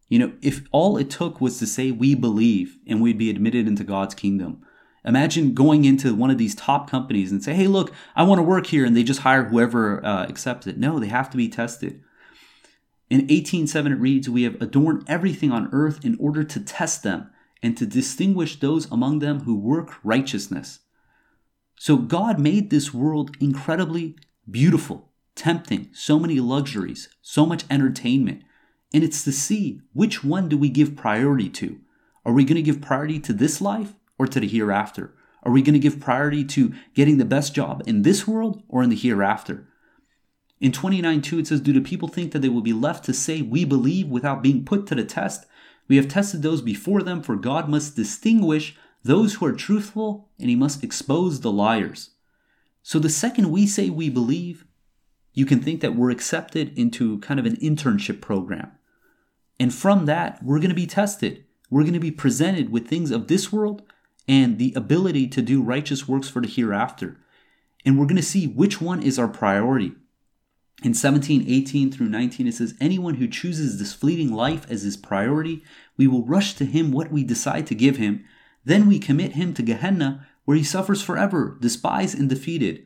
You 0.10 0.18
know, 0.18 0.34
if 0.42 0.64
all 0.72 0.98
it 0.98 1.12
took 1.12 1.40
was 1.40 1.60
to 1.60 1.68
say 1.68 1.92
we 1.92 2.16
believe 2.16 2.80
and 2.88 3.00
we'd 3.00 3.20
be 3.20 3.30
admitted 3.30 3.68
into 3.68 3.84
God's 3.84 4.16
kingdom. 4.16 4.66
Imagine 5.04 5.54
going 5.54 5.84
into 5.84 6.14
one 6.14 6.30
of 6.30 6.38
these 6.38 6.54
top 6.54 6.90
companies 6.90 7.32
and 7.32 7.44
say, 7.44 7.54
hey, 7.54 7.68
look, 7.68 7.92
I 8.16 8.24
want 8.24 8.40
to 8.40 8.44
work 8.44 8.68
here. 8.68 8.86
And 8.86 8.96
they 8.96 9.04
just 9.04 9.22
hire 9.22 9.46
whoever 9.46 10.06
uh, 10.06 10.24
accepts 10.24 10.68
it. 10.68 10.78
No, 10.78 11.00
they 11.00 11.08
have 11.08 11.30
to 11.32 11.38
be 11.38 11.50
tested. 11.50 12.02
In 13.10 13.28
18.7, 13.28 13.92
it 13.92 13.96
reads, 13.96 14.30
We 14.30 14.44
have 14.44 14.62
adorned 14.62 15.04
everything 15.08 15.52
on 15.52 15.70
earth 15.74 16.06
in 16.06 16.18
order 16.20 16.44
to 16.44 16.60
test 16.60 17.04
them 17.04 17.30
and 17.62 17.76
to 17.78 17.86
distinguish 17.86 18.60
those 18.60 18.90
among 18.92 19.20
them 19.20 19.42
who 19.42 19.56
work 19.56 19.96
righteousness. 20.04 20.80
So 21.78 21.98
God 21.98 22.40
made 22.40 22.70
this 22.70 22.94
world 22.94 23.36
incredibly 23.40 24.16
beautiful, 24.50 25.10
tempting, 25.36 25.90
so 25.94 26.20
many 26.20 26.40
luxuries, 26.40 27.10
so 27.22 27.46
much 27.46 27.66
entertainment. 27.70 28.44
And 28.94 29.04
it's 29.04 29.24
to 29.24 29.32
see 29.32 29.82
which 29.94 30.24
one 30.24 30.48
do 30.48 30.58
we 30.58 30.70
give 30.70 30.96
priority 30.96 31.50
to? 31.50 31.80
Are 32.24 32.34
we 32.34 32.46
going 32.46 32.56
to 32.56 32.62
give 32.62 32.82
priority 32.82 33.20
to 33.22 33.34
this 33.34 33.62
life 33.62 33.94
or 34.22 34.28
to 34.28 34.40
the 34.40 34.48
hereafter? 34.48 35.16
Are 35.42 35.52
we 35.52 35.64
going 35.64 35.74
to 35.74 35.80
give 35.80 36.00
priority 36.00 36.46
to 36.46 36.74
getting 36.94 37.18
the 37.18 37.26
best 37.26 37.56
job 37.56 37.82
in 37.88 38.04
this 38.04 38.28
world 38.28 38.62
or 38.70 38.84
in 38.84 38.92
the 38.92 38.96
hereafter? 38.96 39.68
In 40.60 40.72
29.2, 40.72 41.40
it 41.40 41.48
says, 41.48 41.60
Do 41.60 41.74
the 41.74 41.82
people 41.82 42.08
think 42.08 42.32
that 42.32 42.44
they 42.44 42.50
will 42.50 42.62
be 42.62 42.72
left 42.72 43.04
to 43.06 43.16
say, 43.16 43.42
We 43.42 43.66
believe 43.66 44.08
without 44.08 44.44
being 44.44 44.64
put 44.64 44.86
to 44.88 44.96
the 44.96 45.04
test? 45.04 45.48
We 45.88 45.96
have 45.96 46.08
tested 46.08 46.44
those 46.44 46.62
before 46.62 47.02
them, 47.02 47.24
for 47.24 47.36
God 47.36 47.68
must 47.68 47.96
distinguish 47.96 48.76
those 49.04 49.34
who 49.34 49.48
are 49.48 49.54
truthful 49.54 50.30
and 50.40 50.48
he 50.48 50.56
must 50.56 50.84
expose 50.84 51.42
the 51.42 51.52
liars. 51.52 52.12
So 52.84 53.00
the 53.00 53.10
second 53.10 53.50
we 53.50 53.66
say 53.66 53.90
we 53.90 54.08
believe, 54.08 54.66
you 55.34 55.48
can 55.48 55.62
think 55.62 55.82
that 55.82 55.96
we're 55.96 56.12
accepted 56.12 56.78
into 56.78 57.18
kind 57.22 57.40
of 57.40 57.48
an 57.48 57.56
internship 57.56 58.22
program. 58.22 58.72
And 59.60 59.74
from 59.74 60.06
that, 60.06 60.44
we're 60.44 60.60
going 60.60 60.70
to 60.70 60.76
be 60.76 60.86
tested. 60.86 61.44
We're 61.72 61.82
going 61.82 61.94
to 61.94 62.00
be 62.00 62.12
presented 62.12 62.72
with 62.72 62.88
things 62.88 63.10
of 63.10 63.28
this 63.28 63.52
world 63.52 63.82
and 64.28 64.58
the 64.58 64.74
ability 64.76 65.28
to 65.28 65.42
do 65.42 65.62
righteous 65.62 66.08
works 66.08 66.30
for 66.30 66.42
the 66.42 66.48
hereafter. 66.48 67.18
And 67.86 67.98
we're 67.98 68.06
going 68.06 68.16
to 68.18 68.22
see 68.22 68.48
which 68.48 68.80
one 68.80 69.02
is 69.02 69.18
our 69.18 69.28
priority. 69.28 69.94
In 70.84 70.94
17, 70.94 71.46
18 71.48 71.92
through 71.92 72.10
19, 72.10 72.48
it 72.48 72.56
says, 72.56 72.74
Anyone 72.82 73.16
who 73.16 73.28
chooses 73.28 73.78
this 73.78 73.94
fleeting 73.94 74.34
life 74.34 74.66
as 74.70 74.82
his 74.82 74.98
priority, 74.98 75.64
we 75.96 76.08
will 76.08 76.26
rush 76.26 76.56
to 76.56 76.66
him 76.66 76.92
what 76.92 77.12
we 77.12 77.24
decide 77.24 77.68
to 77.68 77.76
give 77.76 77.98
him. 77.98 78.26
Then 78.66 78.88
we 78.88 78.98
commit 78.98 79.34
him 79.34 79.54
to 79.56 79.64
Gehenna, 79.64 80.28
where 80.46 80.58
he 80.58 80.64
suffers 80.64 81.02
forever, 81.02 81.58
despised 81.62 82.18
and 82.18 82.28
defeated. 82.28 82.86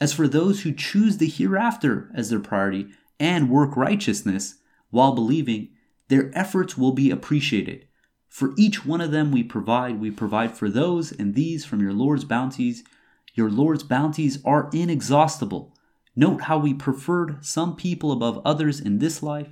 As 0.00 0.12
for 0.12 0.26
those 0.26 0.62
who 0.62 0.72
choose 0.72 1.18
the 1.18 1.28
hereafter 1.28 2.10
as 2.12 2.30
their 2.30 2.40
priority 2.40 2.88
and 3.20 3.48
work 3.48 3.76
righteousness 3.76 4.56
while 4.90 5.12
believing, 5.12 5.68
their 6.08 6.36
efforts 6.36 6.76
will 6.76 6.92
be 6.92 7.10
appreciated. 7.10 7.86
For 8.32 8.54
each 8.56 8.86
one 8.86 9.02
of 9.02 9.10
them 9.10 9.30
we 9.30 9.42
provide, 9.42 10.00
we 10.00 10.10
provide 10.10 10.56
for 10.56 10.70
those 10.70 11.12
and 11.12 11.34
these 11.34 11.66
from 11.66 11.82
your 11.82 11.92
Lord's 11.92 12.24
bounties. 12.24 12.82
Your 13.34 13.50
Lord's 13.50 13.82
bounties 13.82 14.38
are 14.42 14.70
inexhaustible. 14.72 15.76
Note 16.16 16.40
how 16.44 16.56
we 16.56 16.72
preferred 16.72 17.44
some 17.44 17.76
people 17.76 18.10
above 18.10 18.40
others 18.42 18.80
in 18.80 19.00
this 19.00 19.22
life. 19.22 19.48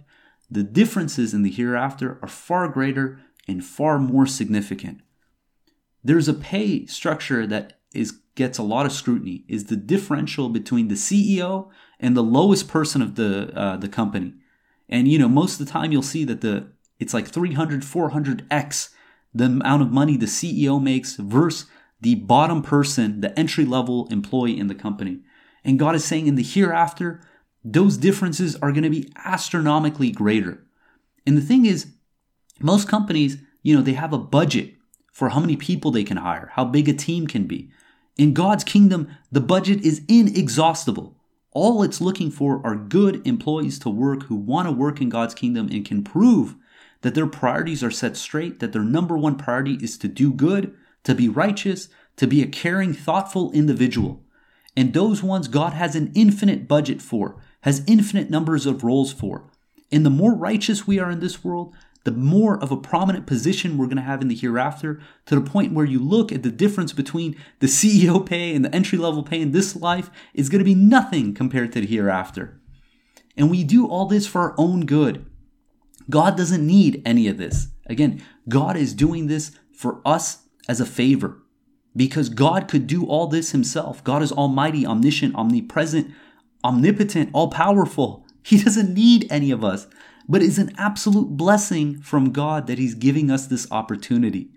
The 0.51 0.63
differences 0.63 1.35
in 1.35 1.43
the 1.43 1.51
hereafter 1.51 2.19
are 2.23 2.29
far 2.29 2.69
greater 2.69 3.21
and 3.47 3.63
far 3.63 3.99
more 3.99 4.25
significant. 4.25 5.03
There's 6.03 6.27
a 6.27 6.33
pay 6.33 6.87
structure 6.87 7.47
that 7.49 7.81
is 7.93 8.19
gets 8.35 8.57
a 8.57 8.63
lot 8.63 8.87
of 8.87 8.93
scrutiny 8.93 9.45
is 9.47 9.67
the 9.67 9.77
differential 9.77 10.49
between 10.49 10.89
the 10.89 10.95
CEO 10.95 11.69
and 11.99 12.17
the 12.17 12.23
lowest 12.23 12.67
person 12.67 13.03
of 13.03 13.17
the 13.17 13.53
uh, 13.55 13.77
the 13.77 13.89
company. 13.89 14.33
And 14.89 15.07
you 15.07 15.19
know, 15.19 15.29
most 15.29 15.61
of 15.61 15.67
the 15.67 15.71
time 15.71 15.93
you'll 15.93 16.01
see 16.01 16.25
that 16.25 16.41
the 16.41 16.73
it's 17.01 17.13
like 17.13 17.29
300, 17.29 17.83
400x 17.83 18.91
the 19.35 19.45
amount 19.45 19.83
of 19.83 19.93
money 19.93 20.17
the 20.17 20.27
CEO 20.27 20.83
makes 20.83 21.17
versus 21.17 21.69
the 22.01 22.17
bottom 22.17 22.63
person, 22.63 23.21
the 23.21 23.39
entry 23.39 23.65
level 23.65 24.09
employee 24.11 24.59
in 24.59 24.67
the 24.67 24.75
company. 24.75 25.21
And 25.65 25.79
God 25.79 25.95
is 25.95 26.05
saying 26.05 26.27
in 26.27 26.35
the 26.35 26.43
hereafter, 26.43 27.21
those 27.63 27.97
differences 27.99 28.57
are 28.57 28.73
going 28.73 28.85
to 28.85 28.91
be 28.91 29.13
astronomically 29.17 30.11
greater. 30.11 30.65
And 31.27 31.37
the 31.37 31.43
thing 31.43 31.67
is, 31.67 31.93
most 32.59 32.89
companies, 32.89 33.39
you 33.63 33.77
know, 33.77 33.83
they 33.83 33.93
have 33.93 34.13
a 34.13 34.19
budget 34.19 34.75
for 35.13 35.29
how 35.29 35.41
many 35.41 35.57
people 35.57 35.91
they 35.91 36.05
can 36.05 36.17
hire, 36.17 36.51
how 36.55 36.65
big 36.65 36.89
a 36.89 36.95
team 36.95 37.27
can 37.27 37.45
be. 37.45 37.71
In 38.17 38.33
God's 38.33 38.65
kingdom, 38.65 39.09
the 39.31 39.41
budget 39.41 39.83
is 39.83 40.03
inexhaustible. 40.09 41.17
All 41.53 41.83
it's 41.83 42.01
looking 42.01 42.31
for 42.31 42.65
are 42.65 42.77
good 42.77 43.27
employees 43.27 43.79
to 43.81 43.91
work 43.91 44.25
who 44.25 44.37
want 44.37 44.69
to 44.69 44.73
work 44.73 45.01
in 45.01 45.09
God's 45.09 45.35
kingdom 45.35 45.69
and 45.71 45.85
can 45.85 46.03
prove 46.03 46.55
that 47.03 47.15
their 47.15 47.27
priorities 47.27 47.83
are 47.83 47.91
set 47.91 48.17
straight, 48.17 48.61
that 48.61 48.73
their 48.73 48.83
number 48.83 49.17
one 49.17 49.37
priority 49.37 49.79
is 49.83 49.97
to 49.99 50.09
do 50.09 50.33
good, 50.33 50.75
to 51.05 51.15
be 51.15 51.29
righteous, 51.29 51.89
to 52.17 52.27
be 52.27 52.43
a 52.43 52.47
caring, 52.47 52.93
thoughtful 52.93 53.51
individual. 53.53 54.23
And 54.77 54.93
those 54.93 55.23
ones 55.23 55.49
God 55.49 55.73
has 55.73 55.97
an 55.97 56.13
infinite 56.15 56.69
budget 56.69 57.03
for, 57.03 57.43
has 57.63 57.85
infinite 57.87 58.31
numbers 58.31 58.67
of 58.67 58.85
roles 58.85 59.13
for. 59.13 59.51
And 59.91 60.07
the 60.07 60.11
more 60.11 60.35
righteous 60.35 60.87
we 60.87 60.99
are 60.99 61.11
in 61.11 61.21
this 61.21 61.43
world, 61.43 61.75
the 62.05 62.13
more 62.13 62.63
of 62.63 62.71
a 62.71 62.77
prominent 62.77 63.27
position 63.27 63.77
we're 63.77 63.87
going 63.87 63.97
to 63.97 64.03
have 64.03 64.23
in 64.23 64.29
the 64.29 64.35
hereafter, 64.35 65.01
to 65.27 65.35
the 65.35 65.41
point 65.41 65.75
where 65.75 65.85
you 65.85 65.99
look 65.99 66.33
at 66.33 66.43
the 66.43 66.51
difference 66.51 66.93
between 66.93 67.37
the 67.59 67.67
CEO 67.67 68.25
pay 68.25 68.55
and 68.55 68.65
the 68.65 68.75
entry 68.75 68.97
level 68.97 69.23
pay 69.23 69.41
in 69.41 69.53
this 69.53 69.77
life 69.77 70.11
is 70.33 70.49
going 70.49 70.61
to 70.61 70.65
be 70.65 70.75
nothing 70.75 71.35
compared 71.35 71.73
to 71.73 71.81
the 71.81 71.87
hereafter. 71.87 72.59
And 73.37 73.51
we 73.51 73.65
do 73.65 73.87
all 73.87 74.07
this 74.07 74.27
for 74.27 74.41
our 74.41 74.55
own 74.57 74.87
good. 74.87 75.27
God 76.09 76.37
doesn't 76.37 76.67
need 76.67 77.03
any 77.05 77.29
of 77.29 77.39
this. 77.39 77.69
Again, 77.87 78.23
God 78.49 78.77
is 78.77 78.95
doing 78.95 79.27
this 79.27 79.53
for 79.73 80.01
us 80.05 80.45
as 80.69 80.81
a 80.81 80.87
favor 80.87 81.43
because 81.97 82.29
God 82.29 82.69
could 82.69 82.87
do 82.87 83.07
all 83.07 83.27
this 83.27 83.51
himself. 83.51 84.03
God 84.05 84.23
is 84.23 84.33
almighty, 84.33 84.87
omniscient, 84.87 85.35
omnipresent, 85.35 86.13
omnipotent, 86.65 87.31
all 87.33 87.51
powerful. 87.51 88.27
He 88.43 88.63
doesn't 88.63 88.95
need 88.95 89.27
any 89.31 89.51
of 89.51 89.65
us, 89.65 89.87
but 90.29 90.43
it's 90.43 90.59
an 90.59 90.73
absolute 90.79 91.37
blessing 91.37 92.01
from 92.01 92.33
God 92.33 92.67
that 92.67 92.79
He's 92.79 92.95
giving 92.95 93.31
us 93.31 93.47
this 93.47 93.71
opportunity, 93.71 94.51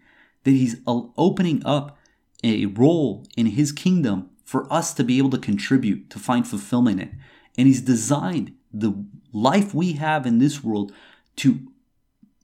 that 0.43 0.51
He's 0.51 0.77
opening 0.85 1.65
up 1.65 1.97
a 2.43 2.67
role 2.67 3.25
in 3.35 3.47
His 3.47 3.71
kingdom 3.71 4.29
for 4.45 4.71
us 4.71 4.93
to 4.93 5.03
be 5.03 5.17
able 5.17 5.31
to 5.31 5.37
contribute, 5.37 6.09
to 6.11 6.19
find 6.19 6.47
fulfillment 6.47 7.01
in. 7.01 7.19
And 7.57 7.67
He's 7.67 7.81
designed 7.81 8.53
the 8.71 9.05
life 9.31 9.73
we 9.73 9.93
have 9.93 10.25
in 10.25 10.37
this 10.37 10.63
world 10.63 10.91
to 11.37 11.67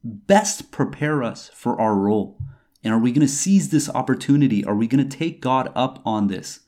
best 0.04 0.72
prepare 0.72 1.24
us 1.24 1.50
for 1.54 1.80
our 1.80 1.96
role. 1.96 2.38
And 2.84 2.94
are 2.94 3.00
we 3.00 3.12
going 3.12 3.26
to 3.26 3.34
seize 3.34 3.70
this 3.70 3.90
opportunity? 3.90 4.64
Are 4.64 4.76
we 4.76 4.88
going 4.88 5.08
to 5.08 5.18
take 5.18 5.42
God 5.42 5.72
up 5.76 6.02
on 6.06 6.28
this? 6.28 6.62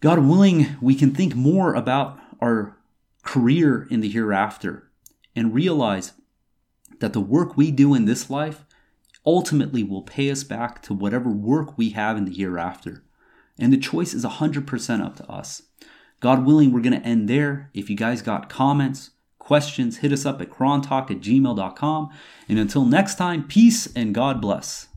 God 0.00 0.20
willing, 0.20 0.76
we 0.80 0.94
can 0.94 1.14
think 1.14 1.34
more 1.34 1.74
about 1.74 2.18
our 2.40 2.76
career 3.22 3.86
in 3.90 4.00
the 4.00 4.08
hereafter 4.08 4.90
and 5.34 5.54
realize 5.54 6.12
that 7.00 7.12
the 7.12 7.20
work 7.20 7.56
we 7.56 7.70
do 7.70 7.94
in 7.94 8.04
this 8.04 8.30
life 8.30 8.64
ultimately 9.24 9.82
will 9.82 10.02
pay 10.02 10.30
us 10.30 10.44
back 10.44 10.80
to 10.82 10.94
whatever 10.94 11.30
work 11.30 11.76
we 11.76 11.90
have 11.90 12.16
in 12.16 12.24
the 12.24 12.34
hereafter. 12.34 13.02
And 13.58 13.72
the 13.72 13.78
choice 13.78 14.14
is 14.14 14.24
100% 14.24 15.04
up 15.04 15.16
to 15.16 15.30
us. 15.30 15.62
God 16.20 16.46
willing, 16.46 16.72
we're 16.72 16.80
going 16.80 16.98
to 16.98 17.06
end 17.06 17.28
there. 17.28 17.70
If 17.74 17.90
you 17.90 17.96
guys 17.96 18.22
got 18.22 18.48
comments, 18.48 19.10
questions, 19.46 19.98
hit 19.98 20.12
us 20.12 20.26
up 20.26 20.40
at 20.40 20.50
qurantalk 20.50 21.10
at 21.10 21.20
gmail.com. 21.20 22.10
And 22.48 22.58
until 22.58 22.84
next 22.84 23.14
time, 23.14 23.44
peace 23.46 23.86
and 23.94 24.14
God 24.14 24.40
bless. 24.40 24.88